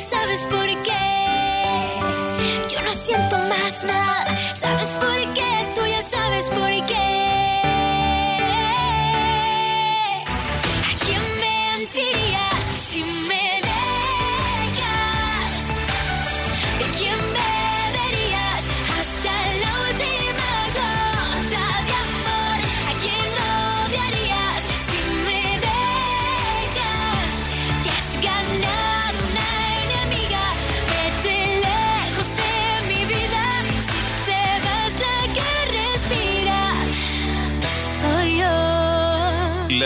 sabes 0.00 0.44
por 0.46 0.66
qué. 0.82 2.00
Yo 2.70 2.82
no 2.82 2.92
siento 2.92 3.36
más 3.36 3.84
nada. 3.84 4.36
¿Sabes 4.54 4.98
por 4.98 5.34
qué? 5.34 5.72
Tú 5.74 5.82
ya 5.86 6.02
sabes 6.02 6.48
por 6.50 6.86
qué. 6.86 7.19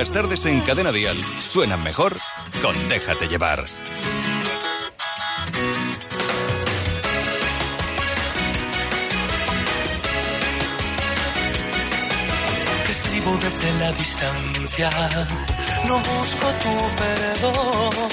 Las 0.05 0.13
tardes 0.13 0.45
en 0.45 0.61
Cadena 0.61 0.93
Dial 0.93 1.17
suenan 1.41 1.83
mejor 1.83 2.15
con 2.61 2.75
Déjate 2.91 3.27
llevar. 3.27 3.65
Escribo 12.91 13.39
desde 13.39 13.73
la 13.81 13.93
distancia, 13.93 14.91
no 15.87 15.97
busco 15.97 16.49
tu 16.63 16.75
perdón. 17.01 18.09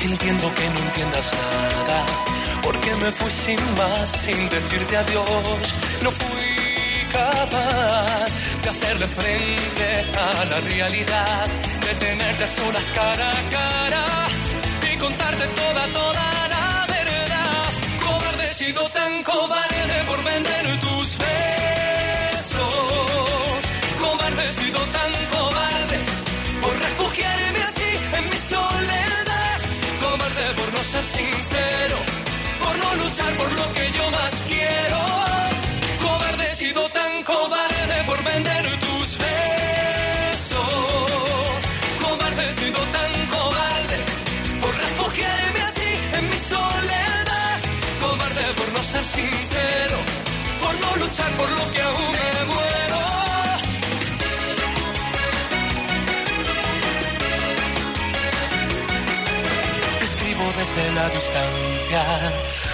Entiendo 0.00 0.54
que 0.54 0.70
no 0.70 0.78
entiendas 0.86 1.28
nada, 1.34 2.06
porque 2.62 2.94
me 2.94 3.12
fui 3.12 3.30
sin 3.30 3.60
más, 3.76 4.10
sin 4.10 4.48
decirte 4.48 4.96
adiós. 4.96 5.26
No 6.02 6.10
fui 6.12 6.39
capaz 7.10 8.28
de 8.62 8.68
hacerle 8.68 9.06
frente 9.06 9.86
a 10.18 10.44
la 10.44 10.60
realidad, 10.60 11.46
de 11.86 11.94
tenerte 11.94 12.46
solas 12.48 12.84
cara 12.94 13.30
a 13.30 13.42
cara 13.50 14.04
y 14.92 14.96
contarte 14.96 15.46
toda, 15.60 15.86
toda 15.98 16.48
la 16.54 16.86
verdad. 16.88 17.70
Cobarde 18.06 18.44
he 18.44 18.54
sido 18.54 18.82
tan 18.90 19.22
cobarde 19.22 20.04
por 20.08 20.24
vender 20.24 20.80
tus 20.80 21.18
besos. 21.18 22.68
Cobarde 24.02 24.44
he 24.48 24.52
sido 24.62 24.80
tan 24.96 25.12
cobarde 25.34 25.96
por 26.62 26.74
refugiarme 26.86 27.60
así 27.70 27.90
en 28.18 28.24
mi 28.30 28.38
soledad. 28.54 29.58
Cobarde 30.02 30.44
por 30.58 30.68
no 30.74 30.82
ser 30.92 31.04
sincero, 31.04 31.96
sincero, 49.20 49.98
por 50.62 50.74
no 50.82 50.90
luchar 51.04 51.30
por 51.40 51.50
lo 51.58 51.64
que 51.72 51.80
aún 51.88 52.08
me 52.16 52.30
muero. 52.52 53.00
Escribo 60.06 60.44
desde 60.60 60.84
la 60.98 61.06
distancia, 61.10 62.02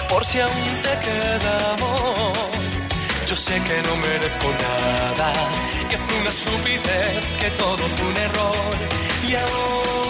por 0.09 0.25
si 0.25 0.39
aún 0.39 0.71
te 0.85 0.93
queda 1.05 1.53
amor. 1.73 2.33
Yo 3.29 3.35
sé 3.35 3.55
que 3.67 3.77
no 3.87 3.93
merezco 4.05 4.47
nada, 4.65 5.33
que 5.89 5.97
fue 5.97 6.15
una 6.21 6.29
estupidez, 6.29 7.25
que 7.41 7.49
todo 7.61 7.83
fue 7.95 8.05
un 8.07 8.17
error. 8.27 8.75
Y 9.27 9.35
ahora 9.35 10.06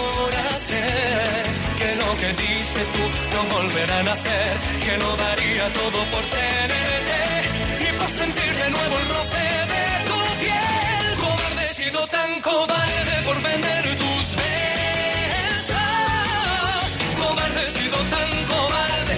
que 2.20 2.32
diste 2.34 2.80
tú 2.94 3.04
no 3.36 3.42
volverá 3.54 3.98
a 3.98 4.02
nacer, 4.02 4.56
que 4.84 4.96
lo 4.98 5.16
daría 5.16 5.72
todo 5.72 5.98
por 6.12 6.22
tenerte 6.22 7.20
y 7.86 7.92
por 7.98 8.08
sentir 8.08 8.52
de 8.62 8.70
nuevo 8.70 8.98
el 8.98 9.08
roce 9.14 9.44
de 9.72 9.84
tu 10.08 10.18
piel. 10.40 11.06
Cobarde 11.22 11.62
he 11.70 11.74
sido 11.74 12.06
tan 12.08 12.40
cobarde 12.40 13.14
por 13.24 13.42
vender 13.42 13.84
tus 14.02 14.26
besos. 14.42 15.78
Cobarde 17.20 17.60
he 17.62 17.70
sido 17.78 17.98
tan 18.14 18.30
cobarde 18.52 19.16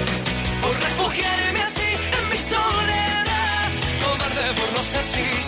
por 0.62 0.74
refugiarme 0.86 1.60
así 1.62 1.90
en 2.18 2.24
mi 2.30 2.40
soledad. 2.52 3.68
Cobarde 4.04 4.46
por 4.58 4.68
no 4.76 4.82
ser 4.92 5.04
sincero, 5.04 5.39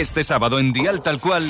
Este 0.00 0.24
sábado 0.24 0.58
en 0.58 0.72
Dial 0.72 1.02
Tal 1.02 1.20
Cual, 1.20 1.46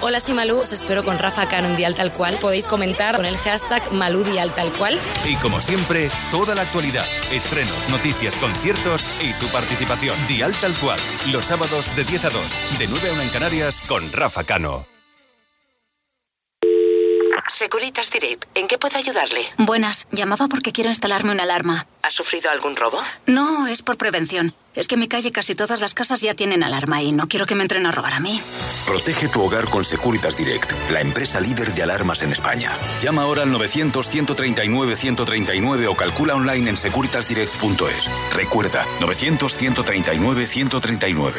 Hola, 0.00 0.18
soy 0.18 0.34
Malú, 0.34 0.58
os 0.58 0.72
espero 0.72 1.04
con 1.04 1.16
Rafa 1.16 1.46
Cano 1.46 1.68
en 1.68 1.76
Dial 1.76 1.94
Tal 1.94 2.10
Cual. 2.10 2.36
Podéis 2.40 2.66
comentar 2.66 3.14
con 3.14 3.24
el 3.24 3.36
hashtag 3.36 3.92
Malú 3.92 4.24
Dial 4.24 4.52
Tal 4.52 4.72
Cual. 4.72 4.98
y 5.24 5.36
como 5.36 5.60
siempre, 5.60 6.10
toda 6.32 6.56
la 6.56 6.62
actualidad, 6.62 7.06
estrenos, 7.30 7.88
noticias, 7.88 8.34
conciertos 8.34 9.06
y 9.22 9.32
tu 9.34 9.46
participación. 9.52 10.16
Dial 10.26 10.52
Tal 10.60 10.74
Cual, 10.74 10.98
los 11.30 11.44
sábados 11.44 11.94
de 11.94 12.02
10 12.02 12.24
a 12.24 12.30
2, 12.30 12.42
de 12.80 12.88
9 12.88 13.10
a 13.10 13.12
1 13.12 13.22
en 13.22 13.28
Canarias, 13.30 13.84
con 13.86 14.12
Rafa 14.12 14.42
Cano. 14.42 14.88
Securitas 17.48 18.10
Direct, 18.10 18.44
¿en 18.56 18.66
qué 18.66 18.76
puedo 18.76 18.98
ayudarle? 18.98 19.46
Buenas, 19.56 20.08
llamaba 20.10 20.48
porque 20.48 20.72
quiero 20.72 20.90
instalarme 20.90 21.30
una 21.30 21.44
alarma. 21.44 21.86
¿Ha 22.02 22.10
sufrido 22.10 22.50
algún 22.50 22.74
robo? 22.74 22.98
No, 23.26 23.68
es 23.68 23.82
por 23.82 23.96
prevención. 23.96 24.54
Es 24.76 24.86
que 24.88 24.96
en 24.96 25.00
mi 25.00 25.08
calle 25.08 25.32
casi 25.32 25.54
todas 25.54 25.80
las 25.80 25.94
casas 25.94 26.20
ya 26.20 26.34
tienen 26.34 26.62
alarma 26.62 27.02
y 27.02 27.12
no 27.12 27.28
quiero 27.28 27.46
que 27.46 27.54
me 27.54 27.62
entren 27.62 27.86
a 27.86 27.92
robar 27.92 28.12
a 28.12 28.20
mí. 28.20 28.38
Protege 28.86 29.28
tu 29.28 29.40
hogar 29.42 29.64
con 29.70 29.82
Securitas 29.84 30.36
Direct, 30.36 30.70
la 30.90 31.00
empresa 31.00 31.40
líder 31.40 31.74
de 31.74 31.82
alarmas 31.82 32.20
en 32.22 32.30
España. 32.30 32.70
Llama 33.02 33.22
ahora 33.22 33.42
al 33.42 33.50
900-139-139 33.52 35.88
o 35.88 35.96
calcula 35.96 36.34
online 36.34 36.68
en 36.70 36.76
securitasdirect.es. 36.76 38.10
Recuerda, 38.34 38.84
900-139-139. 39.00 41.32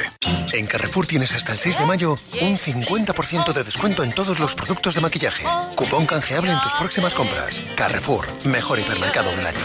En 0.54 0.66
Carrefour 0.66 1.06
tienes 1.06 1.34
hasta 1.34 1.52
el 1.52 1.60
6 1.60 1.80
de 1.80 1.86
mayo 1.86 2.18
un 2.42 2.58
50% 2.58 3.54
de 3.54 3.64
descuento 3.64 4.02
en 4.04 4.14
todos 4.14 4.40
los 4.40 4.56
productos 4.56 4.96
de 4.96 5.02
maquillaje. 5.02 5.46
Cupón 5.76 6.08
canjeable 6.08 6.52
en 6.52 6.60
tus 6.62 6.74
próximas 6.76 7.14
compras. 7.14 7.62
Carrefour, 7.76 8.26
mejor 8.46 8.80
hipermercado 8.80 9.30
del 9.32 9.46
año. 9.46 9.60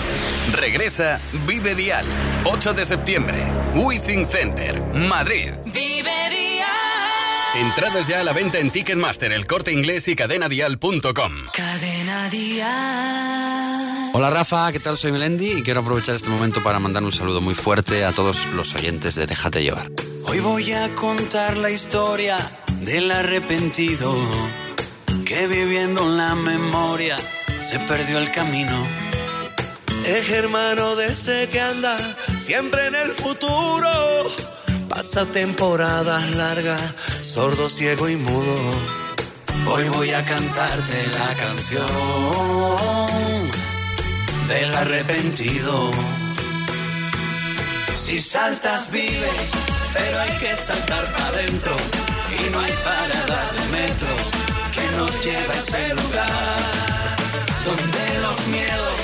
Regresa 0.53 1.21
Vive 1.47 1.75
Dial, 1.75 2.05
8 2.45 2.75
de 2.75 2.85
septiembre, 2.85 3.47
Withing 3.75 4.27
Center, 4.27 4.83
Madrid. 4.95 5.53
Vive 5.67 6.31
Dial. 6.31 6.69
Entradas 7.55 8.09
ya 8.09 8.21
a 8.21 8.25
la 8.25 8.33
venta 8.33 8.59
en 8.59 8.71
Ticketmaster, 8.71 9.33
el 9.33 9.47
corte 9.47 9.73
inglés 9.73 10.09
y 10.09 10.15
cadenadial.com. 10.15 11.33
Cadena 11.53 12.29
Dial. 12.31 14.11
Hola 14.15 14.31
Rafa, 14.31 14.71
¿qué 14.73 14.79
tal? 14.79 14.99
Soy 14.99 15.13
Melendi 15.13 15.53
y 15.59 15.63
quiero 15.63 15.81
aprovechar 15.81 16.15
este 16.15 16.29
momento 16.29 16.63
para 16.63 16.79
mandar 16.79 17.03
un 17.03 17.13
saludo 17.13 17.41
muy 17.41 17.55
fuerte 17.55 18.05
a 18.05 18.13
todos 18.13 18.47
los 18.55 18.75
oyentes 18.75 19.15
de 19.15 19.27
Déjate 19.27 19.63
llevar. 19.63 19.91
Hoy 20.25 20.41
voy 20.41 20.73
a 20.73 20.89
contar 20.95 21.57
la 21.57 21.71
historia 21.71 22.37
del 22.83 23.11
arrepentido 23.11 24.15
que 25.25 25.47
viviendo 25.47 26.03
en 26.03 26.17
la 26.19 26.35
memoria 26.35 27.17
se 27.61 27.79
perdió 27.81 28.19
el 28.19 28.31
camino. 28.33 29.02
Es 30.07 30.31
hermano 30.31 30.97
de 30.97 31.13
ese 31.13 31.49
que 31.49 31.61
anda 31.61 31.97
siempre 32.37 32.89
en 32.89 32.95
el 32.97 33.13
futuro. 33.13 33.89
Pasa 34.89 35.25
temporadas 35.27 36.35
largas, 36.35 36.83
sordo, 37.23 37.71
ciego 37.71 38.09
y 38.09 38.17
mudo. 38.17 38.57
Hoy 39.69 39.89
voy 39.91 40.11
a 40.11 40.25
cantarte 40.25 41.07
la 41.07 41.35
canción 41.37 41.87
del 44.49 44.75
arrepentido. 44.75 45.91
Si 48.05 48.21
saltas 48.21 48.91
vives, 48.91 49.51
pero 49.95 50.21
hay 50.21 50.37
que 50.39 50.57
saltar 50.57 51.13
para 51.13 51.29
adentro. 51.29 51.77
Y 52.39 52.51
no 52.51 52.61
hay 52.61 52.73
parada 52.85 53.53
de 53.53 53.79
metro 53.79 54.17
que 54.73 54.97
nos 54.97 55.25
lleve 55.25 55.55
a 55.55 55.59
ese 55.59 55.95
lugar 55.95 56.93
donde 57.65 58.19
los 58.21 58.47
miedos 58.49 59.02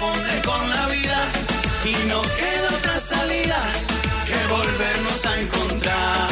con 0.00 0.70
la 0.70 0.86
vida 0.86 1.28
y 1.84 1.92
no 2.08 2.22
queda 2.22 2.68
otra 2.76 3.00
salida 3.00 3.58
que 4.26 4.52
volvernos 4.52 5.26
a 5.26 5.40
encontrar 5.40 6.28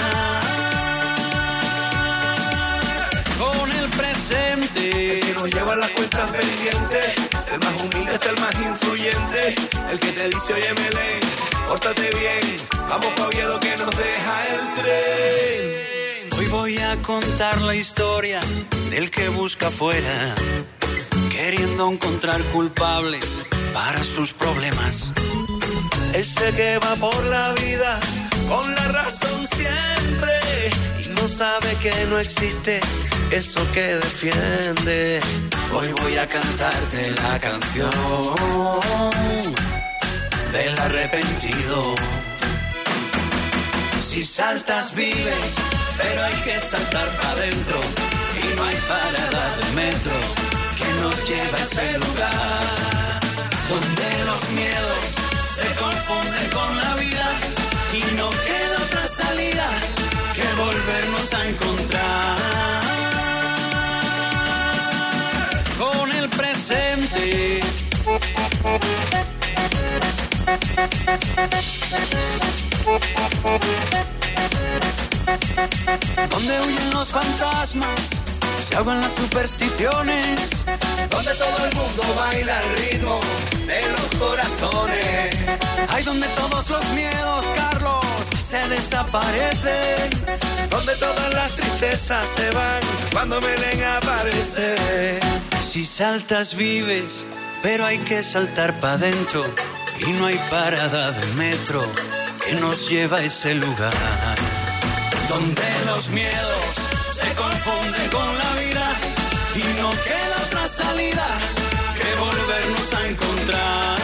con 3.38 3.70
el 3.72 3.88
presente. 3.90 5.18
El 5.18 5.26
que 5.26 5.32
nos 5.34 5.50
lleva 5.50 5.74
las 5.76 5.90
cuentas 5.90 6.30
pendientes, 6.30 7.14
el 7.52 7.58
más 7.58 7.82
humilde 7.82 8.10
hasta 8.14 8.30
el 8.30 8.40
más 8.40 8.54
influyente, 8.54 9.54
el 9.90 9.98
que 9.98 10.12
te 10.12 10.28
dice, 10.28 10.54
oye, 10.54 10.72
Melén, 10.74 11.20
pórtate 11.66 12.10
bien, 12.10 12.56
vamos 12.88 13.12
pa' 13.16 13.26
Oviedo 13.26 13.58
que 13.58 13.76
nos 13.76 13.96
deja 13.96 14.46
el 14.46 14.74
tren. 14.74 16.38
Hoy 16.38 16.46
voy 16.48 16.78
a 16.78 16.96
contar 17.02 17.60
la 17.62 17.74
historia 17.74 18.40
del 18.90 19.10
que 19.10 19.28
busca 19.28 19.68
afuera, 19.68 20.34
queriendo 21.30 21.90
encontrar 21.90 22.40
culpables 22.52 23.42
para 23.76 24.02
sus 24.02 24.32
problemas. 24.32 25.12
Ese 26.14 26.50
que 26.52 26.78
va 26.78 26.94
por 26.96 27.22
la 27.26 27.52
vida 27.64 28.00
con 28.48 28.74
la 28.74 28.88
razón 28.88 29.46
siempre 29.46 30.34
y 31.04 31.08
no 31.10 31.28
sabe 31.28 31.70
que 31.82 31.92
no 32.06 32.18
existe 32.18 32.80
eso 33.30 33.60
que 33.74 33.86
defiende. 34.06 35.20
Hoy 35.74 35.88
voy 36.00 36.16
a 36.16 36.26
cantarte 36.26 37.10
la 37.22 37.38
canción 37.38 37.90
del 40.52 40.78
arrepentido. 40.78 41.94
Si 44.08 44.24
saltas 44.24 44.94
vives, 44.94 45.52
pero 45.98 46.24
hay 46.24 46.36
que 46.46 46.58
saltar 46.60 47.08
para 47.18 47.30
adentro 47.32 47.80
y 48.42 48.56
no 48.56 48.64
hay 48.64 48.76
parada 48.88 49.44
de 49.58 49.66
metro 49.82 50.18
que 50.78 50.88
nos 51.02 51.16
lleve 51.28 51.56
a 51.60 51.62
ese 51.62 51.98
lugar 51.98 52.95
donde 53.68 54.24
los 54.24 54.50
miedos 54.50 54.98
se 55.54 55.74
confunden 55.74 56.50
con 56.50 56.76
la 56.76 56.94
vida 56.94 57.32
y 57.92 58.16
no 58.16 58.30
queda 58.30 58.76
otra 58.84 59.08
salida 59.08 59.66
que 60.34 60.44
volvernos 60.62 61.34
a 61.34 61.48
encontrar 61.48 62.36
con 65.78 66.12
el 66.12 66.28
presente. 66.28 67.60
Donde 76.30 76.60
huyen 76.60 76.90
los 76.92 77.08
fantasmas, 77.08 78.22
se 78.66 78.76
ahogan 78.76 79.00
las 79.00 79.14
supersticiones. 79.14 80.64
Donde 81.10 81.34
todo 81.34 81.66
el 81.66 81.74
mundo 81.74 82.02
baila 82.18 82.58
al 82.58 82.76
ritmo 82.76 83.20
de 83.66 83.88
los 83.90 84.20
corazones. 84.20 85.36
Hay 85.90 86.04
donde 86.04 86.26
todos 86.28 86.68
los 86.68 86.88
miedos, 86.90 87.44
Carlos, 87.54 88.04
se 88.44 88.68
desaparecen. 88.68 90.10
Donde 90.70 90.94
todas 90.96 91.32
las 91.34 91.52
tristezas 91.52 92.28
se 92.28 92.50
van 92.50 92.80
cuando 93.12 93.40
Belén 93.40 93.84
aparece. 93.84 94.74
Si 95.66 95.84
saltas 95.84 96.56
vives, 96.56 97.24
pero 97.62 97.86
hay 97.86 97.98
que 97.98 98.22
saltar 98.22 98.78
para 98.80 98.94
adentro. 98.94 99.44
Y 100.06 100.10
no 100.12 100.26
hay 100.26 100.38
parada 100.50 101.12
de 101.12 101.26
metro 101.34 101.82
que 102.44 102.54
nos 102.54 102.88
lleva 102.88 103.18
a 103.18 103.22
ese 103.22 103.54
lugar. 103.54 104.36
Donde 105.28 105.62
los 105.86 106.08
miedos 106.08 106.74
se 107.14 107.34
confunden 107.34 108.05
no 109.86 109.92
queda 110.02 110.36
otra 110.46 110.68
salida 110.68 111.26
que 111.98 112.08
volvernos 112.24 112.88
a 112.98 113.08
encontrar. 113.08 113.98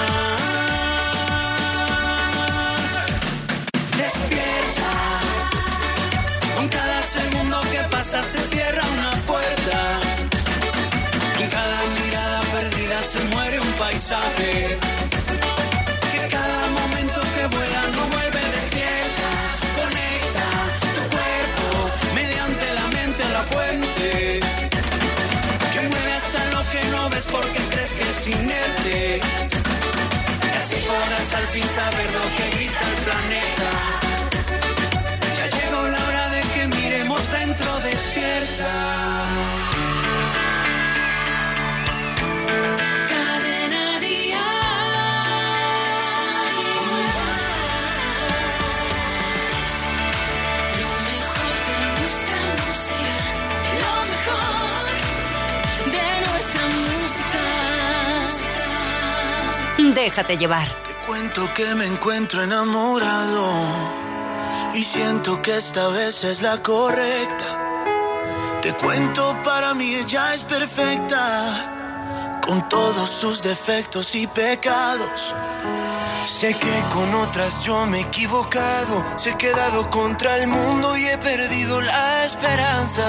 Despierta, 4.03 4.91
con 6.57 6.69
cada 6.69 7.03
segundo 7.17 7.61
que 7.73 7.83
pasa 7.95 8.23
se 8.23 8.41
cierra 8.53 8.83
una 8.99 9.13
puerta. 9.31 9.79
En 11.41 11.49
cada 11.51 11.79
mirada 12.05 12.41
perdida 12.57 12.99
se 13.13 13.21
muere 13.35 13.61
un 13.61 13.73
paisaje. 13.73 14.92
Al 31.37 31.47
fin 31.49 31.67
saber 31.67 32.13
lo 32.13 32.25
que 32.37 32.51
grita 32.57 32.81
el 32.91 33.05
planeta. 33.05 33.71
Ya 35.39 35.47
llegó 35.57 35.89
la 35.89 36.01
hora 36.07 36.29
de 36.31 36.41
que 36.55 36.67
miremos 36.77 37.33
dentro 37.33 37.81
despierta. 37.81 38.73
Déjate 59.95 60.37
llevar. 60.37 60.92
Cuento 61.07 61.53
que 61.53 61.75
me 61.75 61.85
encuentro 61.87 62.43
enamorado 62.43 63.51
y 64.75 64.85
siento 64.85 65.43
que 65.43 65.57
esta 65.57 65.89
vez 65.89 66.23
es 66.23 66.41
la 66.43 66.63
correcta. 66.63 68.61
Te 68.63 68.73
cuento, 68.75 69.37
para 69.43 69.75
mí 69.75 69.97
ella 69.97 70.33
es 70.33 70.43
perfecta, 70.43 72.41
con 72.47 72.69
todos 72.69 73.11
sus 73.11 73.43
defectos 73.43 74.15
y 74.15 74.29
pecados. 74.29 75.35
Sé 76.27 76.55
que 76.55 76.85
con 76.93 77.15
otras 77.15 77.63
yo 77.65 77.85
me 77.87 77.99
he 77.99 78.03
equivocado, 78.03 79.05
se 79.17 79.31
he 79.31 79.37
quedado 79.37 79.91
contra 79.91 80.37
el 80.37 80.47
mundo 80.47 80.97
y 80.97 81.07
he 81.07 81.19
perdido 81.19 81.81
la 81.81 82.25
esperanza. 82.25 83.05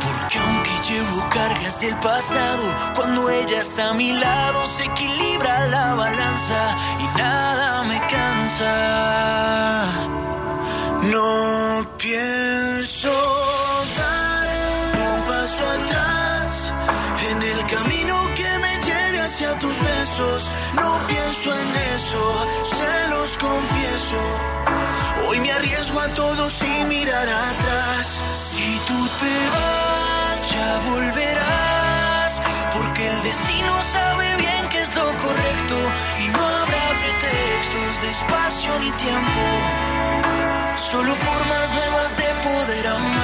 Porque 0.00 0.38
aunque 0.38 0.70
llevo 0.88 1.28
cargas 1.28 1.80
del 1.80 1.94
pasado, 1.96 2.74
cuando 2.94 3.28
ella 3.28 3.60
está 3.60 3.90
a 3.90 3.94
mi 3.94 4.12
lado 4.14 4.66
se 4.66 4.84
equilibra 4.84 5.66
la 5.68 5.94
balanza 5.94 6.76
y 6.98 7.18
nada 7.18 7.82
me 7.84 7.98
cansa. 8.06 9.92
No 11.02 11.86
pienso 11.98 13.12
dar 13.98 14.48
un 15.06 15.22
paso 15.26 15.64
atrás 15.66 16.72
en 17.30 17.42
el 17.42 17.66
camino 17.66 18.16
que 18.34 18.58
me 18.58 18.78
lleve 18.84 19.20
hacia 19.20 19.58
tus 19.58 19.78
besos. 19.78 20.50
No 20.74 21.06
se 22.06 23.08
los 23.08 23.36
confieso. 23.36 24.20
Hoy 25.26 25.40
me 25.40 25.50
arriesgo 25.50 25.98
a 26.00 26.08
todo 26.14 26.48
sin 26.50 26.88
mirar 26.88 27.28
atrás. 27.28 28.22
Si 28.32 28.80
tú 28.86 29.08
te 29.18 29.48
vas, 29.54 30.50
ya 30.52 30.78
volverás. 30.90 32.40
Porque 32.72 33.08
el 33.08 33.22
destino 33.22 33.72
sabe 33.90 34.36
bien 34.36 34.68
que 34.68 34.80
es 34.82 34.94
lo 34.94 35.06
correcto. 35.06 35.76
Y 36.22 36.28
no 36.28 36.46
habrá 36.46 36.88
pretextos 37.02 38.02
de 38.02 38.10
espacio 38.10 38.78
ni 38.78 38.90
tiempo. 38.92 39.42
Solo 40.76 41.12
formas 41.14 41.70
nuevas 41.72 42.16
de 42.16 42.34
poder 42.48 42.86
amar. 42.86 43.16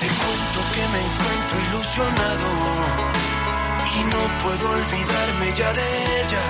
Te 0.00 0.08
cuento 0.20 0.60
que 0.74 0.84
me 0.92 1.00
encuentro 1.08 1.56
ilusionado 1.68 2.48
y 3.96 4.00
no 4.12 4.22
puedo 4.42 4.70
olvidarme 4.70 5.13
de 5.54 6.20
ella. 6.20 6.44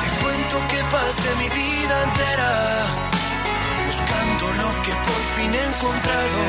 Te 0.00 0.22
cuento 0.22 0.56
que 0.68 0.80
pasé 0.94 1.34
mi 1.42 1.48
vida 1.48 2.02
entera 2.04 2.52
buscando 3.84 4.52
lo 4.62 4.82
que 4.82 4.92
por 4.92 5.22
fin 5.34 5.52
he 5.52 5.64
encontrado. 5.64 6.40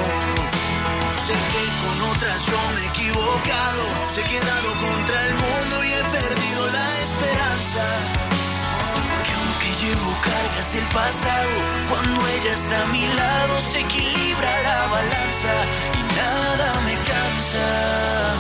Sé 1.25 1.33
que 1.33 1.63
con 1.81 2.09
otras 2.11 2.45
yo 2.45 2.59
me 2.75 2.81
he 2.81 2.85
equivocado, 2.85 3.83
se 4.09 4.21
he 4.21 4.23
quedado 4.25 4.69
contra 4.85 5.25
el 5.25 5.33
mundo 5.33 5.83
y 5.83 5.93
he 5.93 6.03
perdido 6.03 6.61
la 6.77 6.87
esperanza. 7.07 7.83
Que 9.25 9.33
aunque 9.33 9.69
llevo 9.81 10.11
cargas 10.21 10.73
del 10.73 10.85
pasado, 10.93 11.55
cuando 11.89 12.27
ella 12.27 12.53
está 12.53 12.83
a 12.83 12.85
mi 12.93 13.07
lado 13.07 13.61
se 13.71 13.79
equilibra 13.79 14.61
la 14.61 14.87
balanza 14.93 15.53
y 15.97 16.01
nada 16.21 16.81
me 16.81 16.93
cansa. 16.93 18.34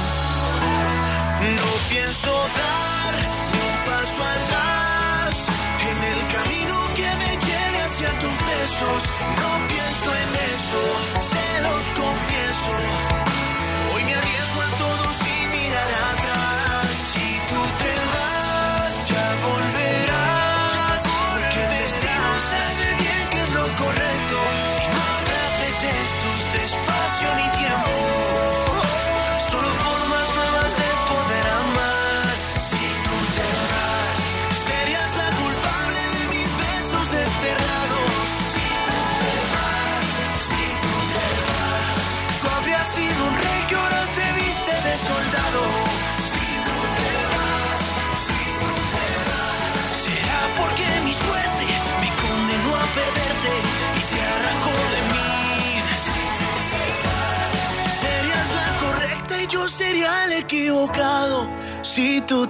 No 1.85 1.91
pienso 1.91 2.31
dar 2.31 3.13
ni 3.51 3.59
un 3.61 3.77
paso 3.85 4.23
atrás 4.35 5.45
en 5.81 6.03
el 6.03 6.19
camino 6.33 6.75
que 6.95 7.03
me 7.03 7.45
lleve 7.45 7.79
hacia 7.79 8.09
tus 8.19 8.37
besos. 8.49 9.03
No 9.41 9.67
pienso 9.67 10.15
en 10.15 10.35
eso, 10.35 10.81
se 11.29 11.61
los 11.61 11.83
confieso. 12.01 13.24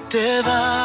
Te 0.09 0.41
vas. 0.41 0.84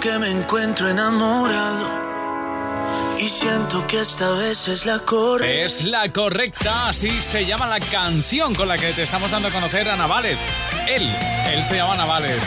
Que 0.00 0.16
me 0.20 0.30
encuentro 0.30 0.88
enamorado. 0.88 1.90
Y 3.18 3.28
siento 3.28 3.84
que 3.88 4.00
esta 4.00 4.30
vez 4.30 4.68
es 4.68 4.86
la 4.86 5.00
correcta. 5.00 5.52
Es 5.52 5.84
la 5.84 6.08
correcta, 6.12 6.88
así 6.88 7.20
se 7.20 7.44
llama 7.44 7.66
la 7.66 7.80
canción 7.80 8.54
con 8.54 8.68
la 8.68 8.78
que 8.78 8.92
te 8.92 9.02
estamos 9.02 9.32
dando 9.32 9.48
a 9.48 9.50
conocer 9.50 9.88
a 9.88 9.96
Navález. 9.96 10.38
Él, 10.86 11.02
él 11.50 11.64
se 11.64 11.76
llama 11.76 11.96
Navález. 11.96 12.40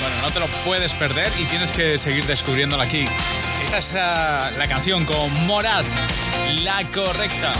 Bueno, 0.00 0.16
no 0.22 0.30
te 0.30 0.40
lo 0.40 0.46
puedes 0.64 0.94
perder 0.94 1.30
y 1.38 1.44
tienes 1.44 1.72
que 1.72 1.98
seguir 1.98 2.24
descubriéndola 2.24 2.84
aquí. 2.84 3.04
Esta 3.64 3.78
es 3.78 3.94
ah, 3.96 4.50
la 4.56 4.66
canción 4.66 5.04
con 5.04 5.46
Morad, 5.46 5.84
la 6.62 6.82
correcta. 6.90 7.52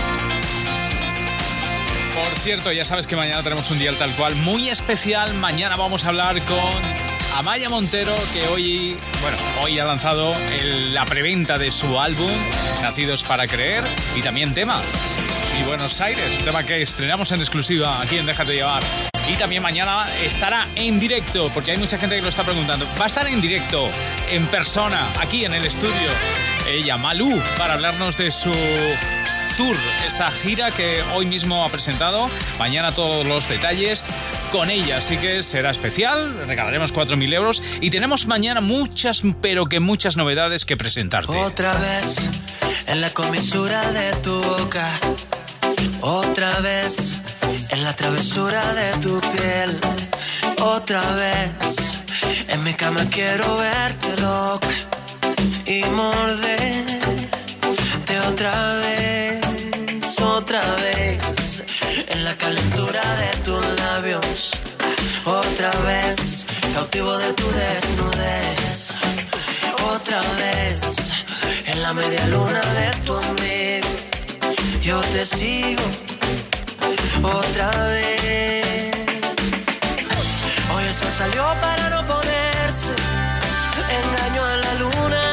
Por 2.15 2.39
cierto, 2.39 2.73
ya 2.73 2.87
sabes 2.87 3.07
que 3.07 3.15
mañana 3.15 3.43
tenemos 3.43 3.71
un 3.71 3.79
día 3.79 3.97
tal 3.99 4.17
cual 4.17 4.35
muy 4.37 4.71
especial. 4.71 5.35
Mañana 5.35 5.77
vamos 5.77 6.05
a 6.05 6.09
hablar 6.09 6.41
con 6.43 6.98
Amaya 7.37 7.69
Montero, 7.69 8.15
que 8.33 8.49
hoy, 8.49 8.97
bueno, 9.23 9.37
hoy 9.63 9.79
ha 9.79 9.85
lanzado 9.85 10.35
la 10.91 11.05
preventa 11.05 11.57
de 11.59 11.71
su 11.71 11.99
álbum 12.01 12.31
Nacidos 12.83 13.23
para 13.23 13.47
Creer 13.47 13.85
y 14.17 14.23
también 14.23 14.55
tema. 14.55 14.81
Y 15.59 15.63
Buenos 15.65 16.01
Aires, 16.01 16.33
un 16.39 16.45
tema 16.45 16.63
que 16.63 16.83
estrenamos 16.83 17.31
en 17.33 17.41
exclusiva 17.41 18.01
aquí 18.01 18.17
en 18.19 18.27
Déjate 18.27 18.55
llevar. 18.55 18.83
Y 19.31 19.35
también 19.35 19.63
mañana 19.63 20.07
estará 20.23 20.67
en 20.75 20.99
directo, 20.99 21.51
porque 21.53 21.73
hay 21.73 21.77
mucha 21.77 21.99
gente 21.99 22.17
que 22.17 22.23
lo 22.23 22.31
está 22.31 22.45
preguntando. 22.45 22.87
Va 22.99 23.05
a 23.05 23.09
estar 23.09 23.27
en 23.27 23.41
directo, 23.41 23.89
en 24.31 24.47
persona, 24.47 25.07
aquí 25.21 25.45
en 25.45 25.53
el 25.53 25.65
estudio. 25.65 26.11
Ella, 26.67 26.97
Malú, 26.97 27.43
para 27.57 27.75
hablarnos 27.75 28.17
de 28.17 28.31
su 28.31 28.53
tour, 29.57 29.77
esa 30.07 30.31
gira 30.31 30.71
que 30.71 31.03
hoy 31.13 31.27
mismo 31.27 31.65
ha 31.65 31.69
presentado. 31.69 32.31
Mañana 32.59 32.95
todos 32.95 33.27
los 33.27 33.49
detalles 33.49 34.09
con 34.49 34.71
ella, 34.71 34.99
así 34.99 35.17
que 35.17 35.43
será 35.43 35.71
especial. 35.71 36.47
Regalaremos 36.47 36.93
4.000 36.95 37.35
euros 37.35 37.63
y 37.81 37.91
tenemos 37.91 38.27
mañana 38.27 38.61
muchas, 38.61 39.23
pero 39.41 39.67
que 39.67 39.81
muchas 39.81 40.17
novedades 40.17 40.65
que 40.65 40.77
presentarte. 40.77 41.37
Otra 41.37 41.73
vez 41.73 42.31
en 42.87 43.01
la 43.01 43.11
comisura 43.11 43.81
de 43.93 44.13
tu 44.17 44.43
boca. 44.43 44.89
Otra 46.01 46.61
vez 46.61 47.19
en 47.71 47.85
la 47.85 47.95
travesura 47.95 48.63
de 48.75 48.93
tu 48.99 49.21
piel. 49.21 49.79
Otra 50.61 51.03
vez 51.13 51.77
en 52.49 52.65
mi 52.65 52.75
cama 52.75 53.07
quiero 53.11 53.59
verte 53.59 54.21
loca 54.21 54.69
y 55.67 55.83
morderte 55.91 56.99
otra 58.29 58.75
vez, 58.75 59.38
la 62.29 62.37
calentura 62.37 63.03
de 63.23 63.31
tus 63.47 63.65
labios. 63.83 64.63
Otra 65.25 65.71
vez 65.89 66.45
cautivo 66.75 67.17
de 67.17 67.33
tu 67.33 67.47
desnudez. 67.63 68.95
Otra 69.95 70.21
vez 70.43 70.77
en 71.67 71.83
la 71.83 71.93
media 71.95 72.27
luna 72.27 72.63
de 72.79 72.89
tu 73.07 73.15
amigo. 73.17 73.89
Yo 74.83 75.01
te 75.15 75.25
sigo 75.25 75.87
otra 77.23 77.71
vez. 77.95 78.95
Hoy 80.73 80.85
el 80.91 80.95
sol 81.01 81.13
salió 81.23 81.45
para 81.67 81.85
no 81.95 82.01
ponerse. 82.13 82.95
Engaño 84.01 84.43
a 84.53 84.57
la 84.65 84.75
luna 84.83 85.25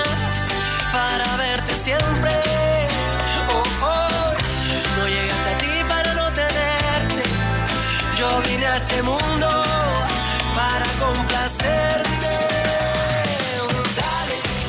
para 0.93 1.27
verte 1.43 1.73
siempre. 1.73 2.24
Dale, 11.45 11.61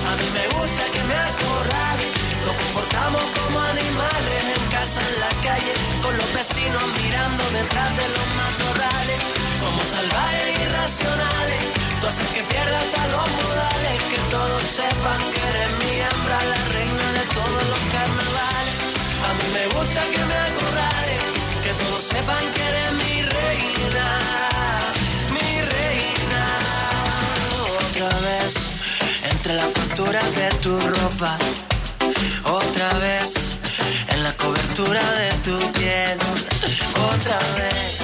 a 0.05 0.12
mí 0.12 0.29
me 0.37 0.45
gusta 0.53 0.83
que 0.93 1.03
me 1.09 1.16
acorrales. 1.16 2.12
Nos 2.45 2.53
comportamos 2.53 3.24
como 3.33 3.57
animales 3.64 4.43
en 4.45 4.64
casa, 4.68 5.01
en 5.01 5.16
la 5.24 5.33
calle, 5.41 5.72
con 6.05 6.12
los 6.18 6.31
vecinos 6.35 6.85
mirando 7.01 7.43
detrás 7.57 7.91
de 7.97 8.07
los 8.12 8.29
matorrales. 8.37 9.18
Como 9.57 9.81
salvajes 9.89 10.53
irracionales, 10.68 11.64
tú 11.99 12.05
haces 12.09 12.29
que 12.37 12.43
pierda 12.45 12.77
hasta 12.77 13.03
los 13.09 13.27
modales. 13.41 13.97
Que 14.12 14.20
todos 14.37 14.62
sepan 14.77 15.20
que 15.33 15.43
eres 15.49 15.70
mi 15.81 15.93
hembra, 16.05 16.39
la 16.45 16.61
reina 16.77 17.07
de 17.16 17.24
todos 17.41 17.62
los 17.72 17.83
carnavales. 17.89 18.77
A 19.24 19.31
mí 19.33 19.47
me 19.57 19.64
gusta 19.72 20.01
que 20.12 20.22
me 20.29 20.37
acorrales, 20.45 21.24
que 21.64 21.72
todos 21.72 22.05
sepan 22.05 22.45
que 22.53 22.62
eres 22.68 22.93
mi 23.01 23.16
reina, 23.33 23.86
entre 29.47 29.63
las 29.63 29.73
costuras 29.79 30.25
de 30.35 30.49
tu 30.59 30.77
ropa, 30.77 31.39
otra 32.43 32.93
vez, 32.99 33.33
en 34.09 34.25
la 34.25 34.33
cobertura 34.33 35.01
de 35.21 35.31
tu 35.45 35.57
piel, 35.79 36.19
otra 37.15 37.39
vez, 37.57 38.01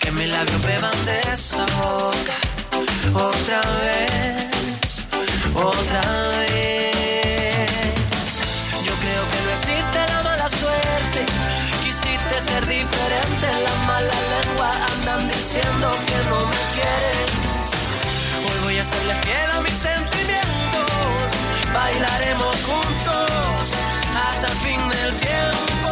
que 0.00 0.10
mis 0.10 0.28
labios 0.28 0.62
beban 0.62 1.04
de 1.06 1.20
esa 1.32 1.64
boca, 1.80 2.34
otra 3.14 3.60
vez, 3.86 5.06
otra 5.54 6.02
vez. 6.40 7.70
Yo 8.84 8.94
creo 9.02 9.22
que 9.30 9.38
no 9.44 9.50
existe 9.58 9.98
la 10.12 10.22
mala 10.24 10.48
suerte. 10.48 11.20
Quisiste 11.84 12.34
ser 12.50 12.66
diferente. 12.66 13.46
Las 13.62 13.78
malas 13.86 14.22
lenguas 14.34 14.76
andan 14.92 15.28
diciendo 15.28 15.86
que 16.08 16.18
no 16.28 16.38
me 16.50 16.60
quieres. 16.74 17.30
Hoy 18.46 18.58
voy 18.64 18.78
a 18.78 18.84
serle 18.84 19.14
fiel 19.22 19.50
a 19.52 19.60
mis 19.60 19.74
sentimientos. 19.74 20.17
Bailaremos 21.88 22.56
juntos 22.68 23.64
hasta 24.26 24.46
el 24.46 24.58
fin 24.60 24.80
del 24.92 25.12
tiempo. 25.24 25.90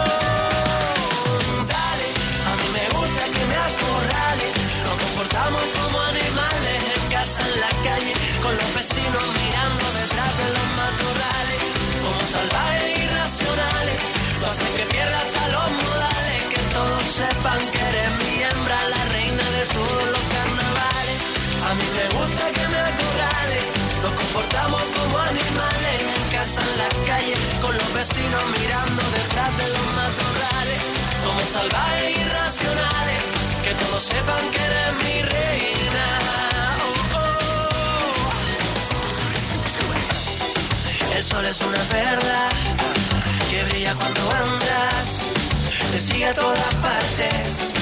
Dale, 1.73 2.09
a 2.49 2.53
mí 2.61 2.69
me 2.77 2.85
gusta 2.97 3.23
que 3.35 3.43
me 3.51 3.57
acorrales. 3.71 4.53
Nos 4.85 4.97
comportamos 5.05 5.63
como 5.77 5.97
animales 6.15 6.79
en 6.97 7.03
casa, 7.09 7.41
en 7.49 7.61
la 7.65 7.73
calle, 7.89 8.13
con 8.43 8.53
los 8.61 8.71
vecinos 8.75 9.25
mirando 9.41 9.85
detrás 10.01 10.33
de 10.41 10.49
los 10.57 10.69
matorrales. 10.81 11.61
Como 12.05 12.21
salvajes 12.35 12.93
irracionales, 13.05 13.99
tú 14.39 14.45
haces 14.53 14.71
que 14.77 14.85
pierda 14.93 15.19
hasta 15.25 15.43
los 15.57 15.69
modales. 15.81 16.41
Que 16.53 16.61
todos 16.77 17.05
sepan 17.21 17.61
que 17.73 17.81
eres 17.89 18.11
mi 18.21 18.35
hembra, 18.45 18.79
la 18.95 19.03
reina 19.17 19.45
de 19.57 19.65
todos 19.77 20.05
los 20.13 20.25
carnavales. 20.35 21.19
A 21.65 21.71
mí 21.79 21.87
me 21.97 22.07
gusta 22.17 22.45
que 22.53 22.65
me 22.69 22.81
acorrales. 22.85 23.76
Nos 24.03 24.13
comportamos 24.13 24.83
como 24.97 25.19
animales 25.19 26.03
en 26.17 26.31
casa, 26.31 26.61
en 26.61 26.79
la 26.79 26.89
calle, 27.07 27.35
con 27.61 27.77
los 27.77 27.95
vecinos 27.95 28.45
mirando 28.59 29.03
detrás 29.19 29.57
de 29.57 29.69
los 29.75 29.87
matorrales. 30.01 30.83
Como 31.25 31.41
salvajes 31.41 32.19
irracionales, 32.19 33.23
que 33.65 33.73
todos 33.83 34.03
sepan 34.03 34.51
que 34.53 34.63
eres 34.69 34.93
mi 35.05 35.23
reina. 35.23 36.07
Oh, 36.85 37.19
oh. 37.19 37.37
El 41.17 41.23
sol 41.25 41.45
es 41.47 41.61
una 41.61 41.83
perla 41.97 42.49
que 43.51 43.65
brilla 43.65 43.95
cuando 43.95 44.21
andas, 44.31 45.33
te 45.93 45.99
sigue 46.01 46.27
a 46.27 46.35
todas 46.35 46.75
partes. 46.75 47.73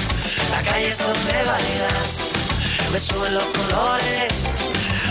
La 0.51 0.61
calle 0.63 0.89
es 0.89 0.97
donde 0.97 1.43
bailas, 1.51 2.09
me 2.93 2.99
suben 2.99 3.33
los 3.33 3.45
colores 3.45 4.31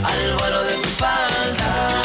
al 0.04 0.34
vuelo 0.36 0.64
de 0.64 0.74
tu 0.76 0.88
falda. 0.90 2.04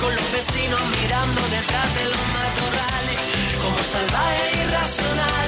Con 0.00 0.14
los 0.14 0.32
vecinos 0.32 0.80
mirando 1.00 1.40
detrás 1.48 1.94
de 1.94 2.04
los 2.04 2.24
matorrales. 2.36 3.20
Como 3.62 3.78
salvajes 3.78 4.56
irracionales, 4.64 5.43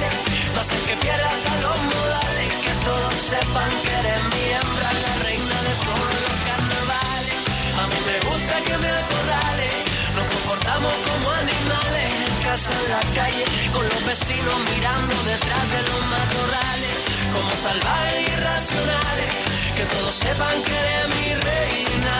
casa, 12.47 12.73
en 12.85 12.91
la 12.91 13.21
calle, 13.21 13.43
con 13.73 13.83
los 13.83 14.05
vecinos 14.05 14.55
mirando 14.73 15.15
detrás 15.23 15.65
de 15.71 15.81
los 15.89 16.01
matorrales. 16.05 16.97
Como 17.33 17.51
salvajes 17.51 18.29
irracionales, 18.33 19.31
que 19.75 19.83
todos 19.83 20.15
sepan 20.15 20.63
que 20.63 20.75
eres 20.83 21.07
mi 21.17 21.29
reina, 21.49 22.17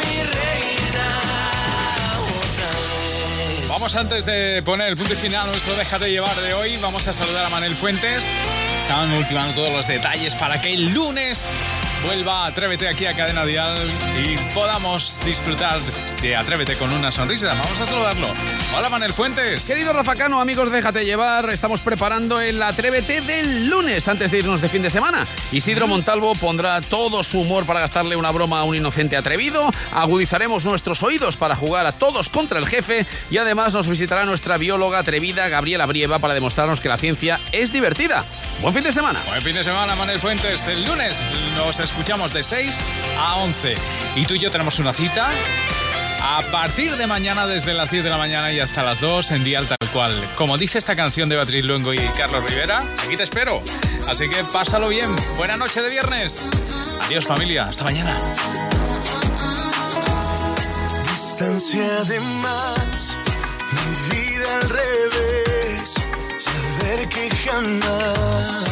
mi 0.00 0.16
reina. 0.38 1.06
Otra 2.26 2.66
vez. 2.66 3.68
Vamos 3.68 3.94
antes 3.94 4.24
de 4.26 4.62
poner 4.64 4.88
el 4.88 4.96
punto 4.96 5.14
final 5.14 5.48
a 5.48 5.52
nuestro 5.52 5.76
Déjate 5.76 6.10
llevar 6.10 6.36
de 6.40 6.54
hoy, 6.54 6.76
vamos 6.78 7.06
a 7.06 7.14
saludar 7.14 7.44
a 7.44 7.48
Manel 7.50 7.76
Fuentes. 7.76 8.28
Estaban 8.78 9.12
ultimando 9.12 9.54
todos 9.54 9.72
los 9.72 9.86
detalles 9.86 10.34
para 10.34 10.60
que 10.60 10.74
el 10.74 10.92
lunes 10.92 11.54
vuelva 12.04 12.46
Atrévete 12.46 12.88
aquí 12.88 13.06
a 13.06 13.14
Cadena 13.14 13.44
Dial 13.44 13.76
y 14.24 14.36
podamos 14.52 15.20
disfrutar 15.24 15.78
de 16.20 16.34
Atrévete 16.34 16.74
con 16.76 16.92
una 16.92 17.12
sonrisa. 17.12 17.48
Vamos 17.48 17.80
a 17.80 17.86
saludarlo. 17.86 18.28
Hola 18.76 18.88
Manel 18.88 19.14
Fuentes. 19.14 19.66
Querido 19.66 19.92
Rafa 19.92 20.16
Cano, 20.16 20.40
amigos, 20.40 20.72
déjate 20.72 21.04
llevar. 21.04 21.48
Estamos 21.50 21.80
preparando 21.80 22.40
el 22.40 22.60
Atrévete 22.62 23.20
del 23.20 23.68
lunes 23.68 24.08
antes 24.08 24.30
de 24.30 24.38
irnos 24.38 24.60
de 24.60 24.68
fin 24.68 24.82
de 24.82 24.90
semana. 24.90 25.26
Isidro 25.52 25.86
Montalvo 25.86 26.34
pondrá 26.34 26.80
todo 26.80 27.22
su 27.22 27.40
humor 27.40 27.66
para 27.66 27.80
gastarle 27.80 28.16
una 28.16 28.30
broma 28.32 28.60
a 28.60 28.64
un 28.64 28.74
inocente 28.74 29.16
atrevido. 29.16 29.70
Agudizaremos 29.92 30.64
nuestros 30.64 31.02
oídos 31.02 31.36
para 31.36 31.54
jugar 31.54 31.86
a 31.86 31.92
todos 31.92 32.28
contra 32.28 32.58
el 32.58 32.66
jefe. 32.66 33.06
Y 33.30 33.38
además 33.38 33.74
nos 33.74 33.88
visitará 33.88 34.24
nuestra 34.24 34.56
bióloga 34.56 34.98
atrevida 34.98 35.48
Gabriela 35.48 35.86
Brieva 35.86 36.18
para 36.18 36.34
demostrarnos 36.34 36.80
que 36.80 36.88
la 36.88 36.98
ciencia 36.98 37.40
es 37.52 37.72
divertida. 37.72 38.24
Buen 38.60 38.74
fin 38.74 38.82
de 38.82 38.92
semana. 38.92 39.20
Buen 39.26 39.40
fin 39.40 39.54
de 39.54 39.62
semana, 39.62 39.94
Manel 39.94 40.20
Fuentes. 40.20 40.66
El 40.66 40.84
lunes 40.84 41.16
nos 41.54 41.78
escuchamos 41.90 42.32
de 42.32 42.44
6 42.44 42.76
a 43.18 43.36
11. 43.36 43.74
Y 44.16 44.24
tú 44.26 44.34
y 44.34 44.38
yo 44.38 44.50
tenemos 44.50 44.78
una 44.78 44.92
cita 44.92 45.30
a 46.22 46.42
partir 46.50 46.96
de 46.96 47.06
mañana 47.06 47.46
desde 47.46 47.72
las 47.74 47.90
10 47.90 48.04
de 48.04 48.10
la 48.10 48.18
mañana 48.18 48.52
y 48.52 48.60
hasta 48.60 48.82
las 48.82 49.00
2 49.00 49.30
en 49.32 49.44
Dial 49.44 49.66
Tal 49.66 49.90
Cual. 49.90 50.30
Como 50.34 50.58
dice 50.58 50.78
esta 50.78 50.94
canción 50.96 51.28
de 51.28 51.36
Beatriz 51.36 51.64
Luengo 51.64 51.92
y 51.94 51.98
Carlos 52.16 52.48
Rivera, 52.48 52.80
aquí 53.04 53.16
te 53.16 53.22
espero. 53.22 53.62
Así 54.06 54.28
que 54.28 54.44
pásalo 54.44 54.88
bien. 54.88 55.14
Buena 55.36 55.56
noche 55.56 55.80
de 55.80 55.90
viernes. 55.90 56.48
Adiós 57.02 57.26
familia. 57.26 57.64
Hasta 57.64 57.84
mañana. 57.84 58.18
Distancia 61.10 62.04
de 62.04 62.20
más, 62.20 63.16
mi 63.72 64.16
vida 64.16 64.54
al 64.60 64.70
revés, 64.70 65.94
saber 66.38 67.08
que 67.08 67.30
jamás 67.30 68.67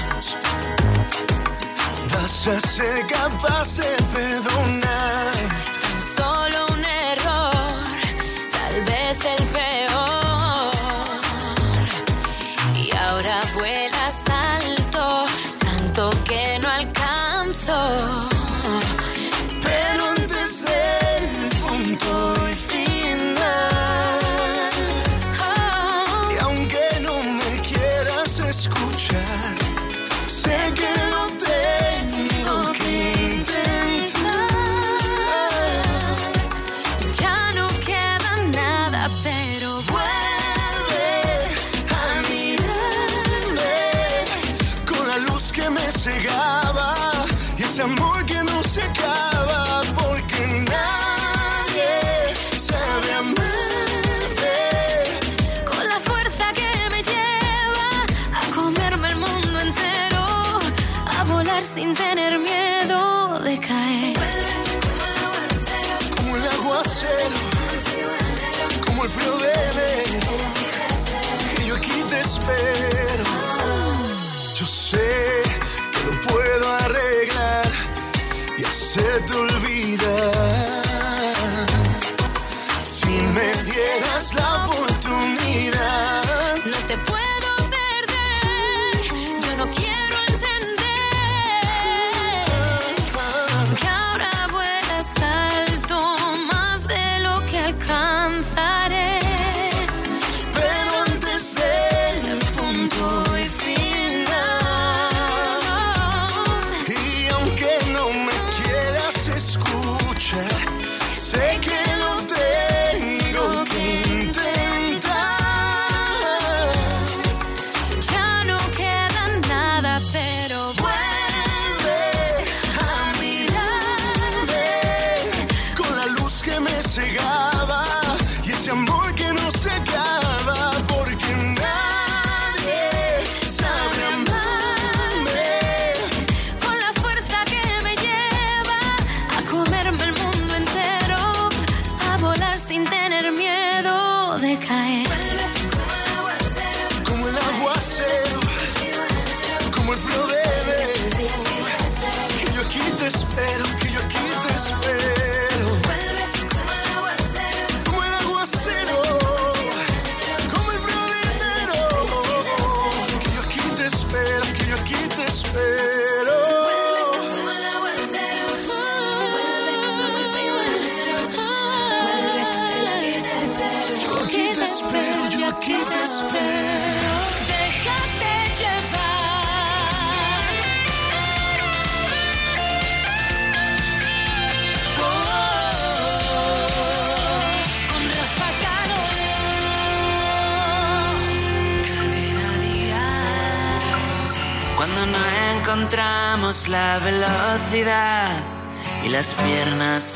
vas 2.27 2.49
a 2.49 2.59
ser 2.59 3.07
capaz 3.07 3.77
de 3.77 3.97
perdonar. 4.15 5.33
Solo 6.17 6.59
un 6.75 6.85
error, 6.85 7.53
tal 8.57 8.77
vez 8.91 9.19
el 9.35 9.43
peor. 9.57 10.71
Y 12.85 12.87
ahora 12.97 13.41
vuelas 13.55 14.17
alto, 14.59 15.27
tanto 15.67 16.11
que 16.25 16.59
no 16.63 16.69
alcanzo. 16.69 17.79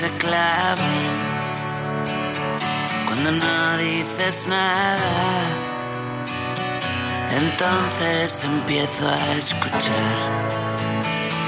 Se 0.01 0.09
clavan. 0.17 1.19
Cuando 3.05 3.33
no 3.33 3.77
dices 3.77 4.47
nada, 4.49 5.11
entonces 7.37 8.45
empiezo 8.45 9.07
a 9.07 9.35
escuchar. 9.35 10.17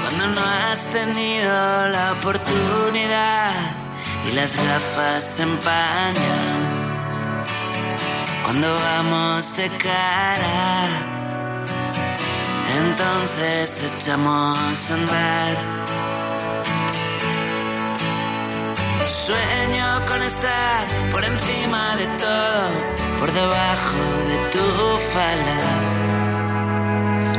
Cuando 0.03 0.39
no 0.39 0.41
has 0.45 0.87
tenido 0.89 1.89
la 1.89 2.11
oportunidad 2.11 3.53
y 4.27 4.35
las 4.35 4.55
gafas 4.55 5.23
se 5.23 5.41
empañan. 5.41 6.59
Cuando 8.43 8.67
vamos 8.71 9.57
de 9.57 9.67
cara 9.69 11.13
entonces 12.81 13.91
echamos 13.95 14.91
a 14.91 14.93
andar. 14.93 15.82
Sueño 19.25 20.05
con 20.05 20.21
estar 20.21 20.85
por 21.13 21.23
encima 21.23 21.95
de 21.95 22.07
todo, 22.07 22.63
por 23.19 23.31
debajo 23.31 23.97
de 24.27 24.37
tu 24.51 24.65
falda, 25.13 25.59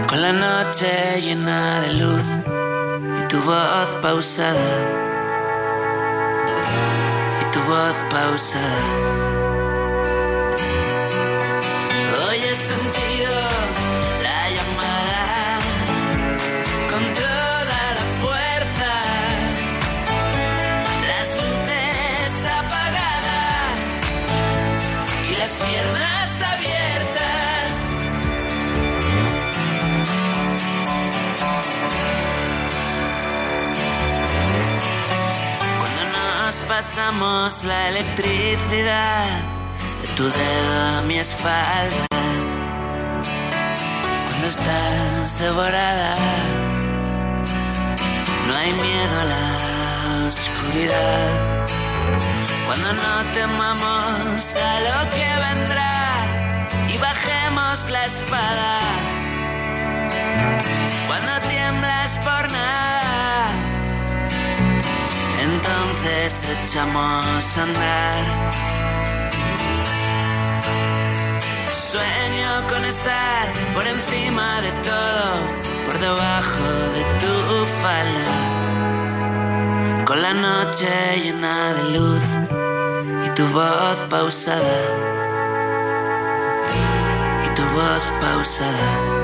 con 0.09 0.23
la 0.23 0.33
noche 0.33 1.21
llena 1.21 1.81
de 1.81 1.93
luz 1.93 2.27
y 3.21 3.29
tu 3.29 3.39
voz 3.43 3.91
pausada, 4.01 4.75
y 7.43 7.45
tu 7.53 7.61
voz 7.65 7.97
pausada. 8.09 9.24
Piernas 25.61 26.43
abiertas. 26.43 27.71
Cuando 35.79 36.03
nos 36.47 36.57
pasamos 36.57 37.65
la 37.65 37.89
electricidad 37.89 39.27
de 40.03 40.09
tu 40.17 40.25
dedo 40.25 40.99
a 40.99 41.03
mi 41.03 41.19
espalda. 41.19 42.07
Cuando 44.27 44.47
estás 44.47 45.39
devorada, 45.39 46.17
no 48.47 48.57
hay 48.57 48.73
miedo 48.73 49.21
a 49.21 49.25
la 49.25 50.29
oscuridad. 50.29 51.54
Cuando 52.67 52.93
no 52.93 53.25
temamos 53.35 54.57
a 54.57 54.81
lo 54.81 55.11
que 55.11 55.29
vendrá 55.49 55.95
y 56.89 56.97
bajemos 56.99 57.91
la 57.91 58.05
espada. 58.07 58.81
Cuando 61.07 61.33
tiemblas 61.49 62.17
por 62.19 62.51
nada, 62.51 63.49
entonces 65.43 66.49
echamos 66.63 67.59
a 67.59 67.63
andar. 67.63 68.25
Sueño 71.91 72.69
con 72.69 72.85
estar 72.85 73.53
por 73.75 73.87
encima 73.87 74.61
de 74.63 74.73
todo, 74.83 75.27
por 75.87 75.99
debajo 76.01 76.67
de 76.97 77.05
tu 77.21 77.67
falda, 77.83 78.64
con 80.05 80.21
la 80.21 80.35
noche 80.35 80.87
llena 81.23 81.73
de 81.75 81.99
luz 81.99 82.23
y 83.27 83.31
tu 83.31 83.47
voz 83.49 83.97
pausada, 84.11 84.81
y 87.45 87.55
tu 87.55 87.63
voz 87.63 88.13
pausada. 88.21 89.24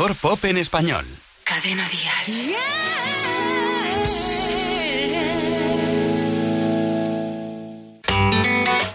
Mejor 0.00 0.16
pop 0.16 0.42
en 0.46 0.56
español. 0.56 1.04
Cadena 1.44 1.86
Dial. 1.86 2.56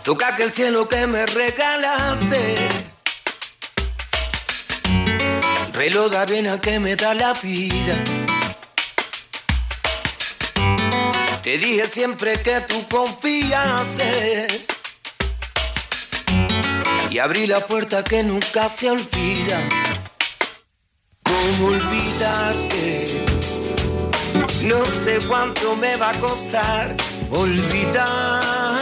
Toca 0.04 0.30
aquel 0.30 0.52
cielo 0.52 0.88
que 0.88 1.06
me 1.06 1.28
regalaste. 1.28 2.56
Reloj 5.74 6.10
de 6.10 6.18
arena 6.18 6.60
que 6.60 6.80
me 6.80 6.96
da 6.96 7.14
la 7.14 7.34
vida. 7.34 8.04
Te 11.44 11.60
dije 11.60 11.88
siempre 11.88 12.42
que 12.42 12.62
tú 12.62 12.84
confiases. 12.90 14.66
Y 17.12 17.20
abrí 17.20 17.46
la 17.46 17.60
puerta 17.68 18.04
que 18.04 18.24
nunca 18.24 18.68
se 18.70 18.90
olvida. 18.90 19.85
¿Cómo 21.26 21.68
olvidarte? 21.68 23.26
No 24.64 24.84
sé 24.86 25.20
cuánto 25.28 25.76
me 25.76 25.96
va 25.98 26.10
a 26.12 26.20
costar 26.20 26.96
olvidarte 27.30 28.74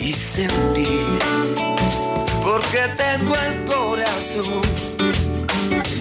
y 0.00 0.12
sentir. 0.12 1.18
Porque 2.42 2.88
tengo 2.96 3.36
el 3.36 3.64
corazón 3.64 4.62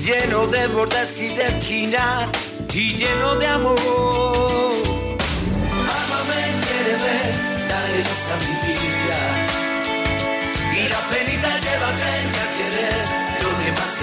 lleno 0.03 0.47
de 0.47 0.67
bordes 0.67 1.19
y 1.19 1.27
de 1.35 1.47
esquinas 1.47 2.29
y 2.73 2.93
lleno 2.95 3.35
de 3.35 3.47
amor. 3.47 3.77
Amame, 5.71 6.41
quiere 6.65 6.95
ver, 7.03 7.33
dale 7.67 7.99
luz 8.07 8.23
a 8.33 8.35
mi 8.45 8.53
vida. 8.67 9.21
Y 10.79 10.81
la 10.87 10.99
penita 11.09 11.49
llévate 11.59 12.09
a 12.43 12.47
querer, 12.57 13.03
lo 13.43 13.49
demás 13.63 13.93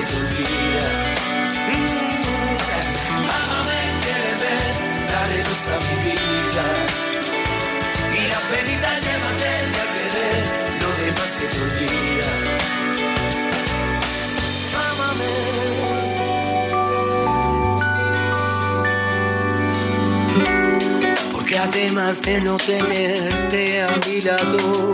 Porque 21.32 21.58
además 21.58 22.22
de 22.22 22.40
no 22.40 22.56
tenerte 22.56 23.82
a 23.82 23.88
mi 24.06 24.20
lado, 24.22 24.92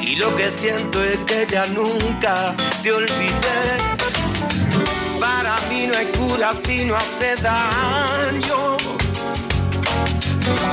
y 0.00 0.16
lo 0.16 0.34
que 0.36 0.50
siento 0.50 1.02
es 1.02 1.18
que 1.20 1.46
ya 1.50 1.66
nunca 1.66 2.54
te 2.82 2.92
olvidé. 2.92 3.60
Para 5.20 5.56
mí 5.70 5.86
no 5.86 5.96
hay 5.96 6.06
cura 6.06 6.52
si 6.54 6.84
no 6.84 6.96
hace 6.96 7.36
daño. 7.36 8.91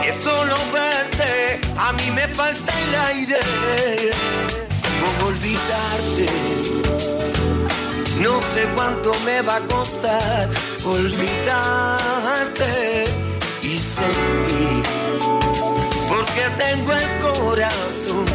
Es 0.06 0.16
solo 0.16 0.56
verte, 0.74 1.60
a 1.78 1.94
mí 1.94 2.12
me 2.12 2.28
falta 2.28 2.74
el 2.82 2.96
aire. 2.96 3.40
¿Cómo 5.02 5.28
olvidarte? 5.30 6.26
No 8.22 8.42
sé 8.42 8.68
cuánto 8.76 9.14
me 9.26 9.42
va 9.42 9.56
a 9.58 9.62
costar 9.62 10.50
olvidarte 10.84 12.26
y 13.62 13.78
sentir. 13.78 14.84
Porque 16.08 16.50
tengo 16.58 16.92
el 16.94 17.20
corazón 17.22 18.26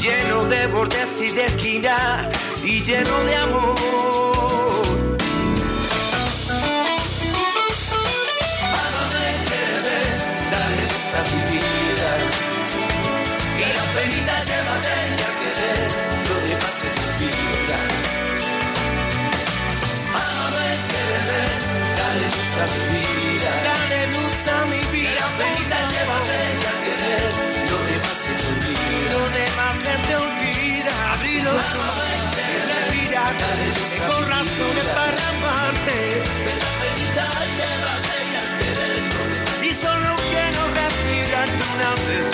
lleno 0.00 0.44
de 0.44 0.66
bordes 0.66 1.20
y 1.20 1.30
de 1.30 1.46
esquina 1.46 2.28
y 2.62 2.80
lleno 2.82 3.24
de 3.24 3.36
amor. 3.36 4.33
Dale 22.56 24.00
luz 24.14 24.40
a 24.46 24.64
mi 24.66 24.82
vida. 24.96 25.24
Venita, 25.38 25.78
llévate 25.92 26.38
la 26.64 26.74
querer. 26.84 27.32
Lo 27.70 27.78
demás 27.90 28.16
se 28.24 28.32
te 28.40 28.46
olvida. 28.52 29.12
Lo 29.12 29.22
demás 29.38 29.74
se 29.84 29.94
te 30.06 30.14
olvida. 30.24 30.92
Abrí 31.14 31.36
los 31.42 31.64
ojos. 31.82 32.08
Respira. 32.70 33.24
Y 33.94 33.98
con 34.08 34.22
razones 34.28 34.86
para 34.98 35.22
amarte. 35.34 35.98
Venita, 36.82 37.26
llévate 37.58 38.18
la 38.34 38.44
querer. 38.58 39.02
Y 39.68 39.74
solo 39.74 40.10
quiero 40.30 40.62
respirar 40.78 41.48
una 41.48 41.90
vez. 42.06 42.33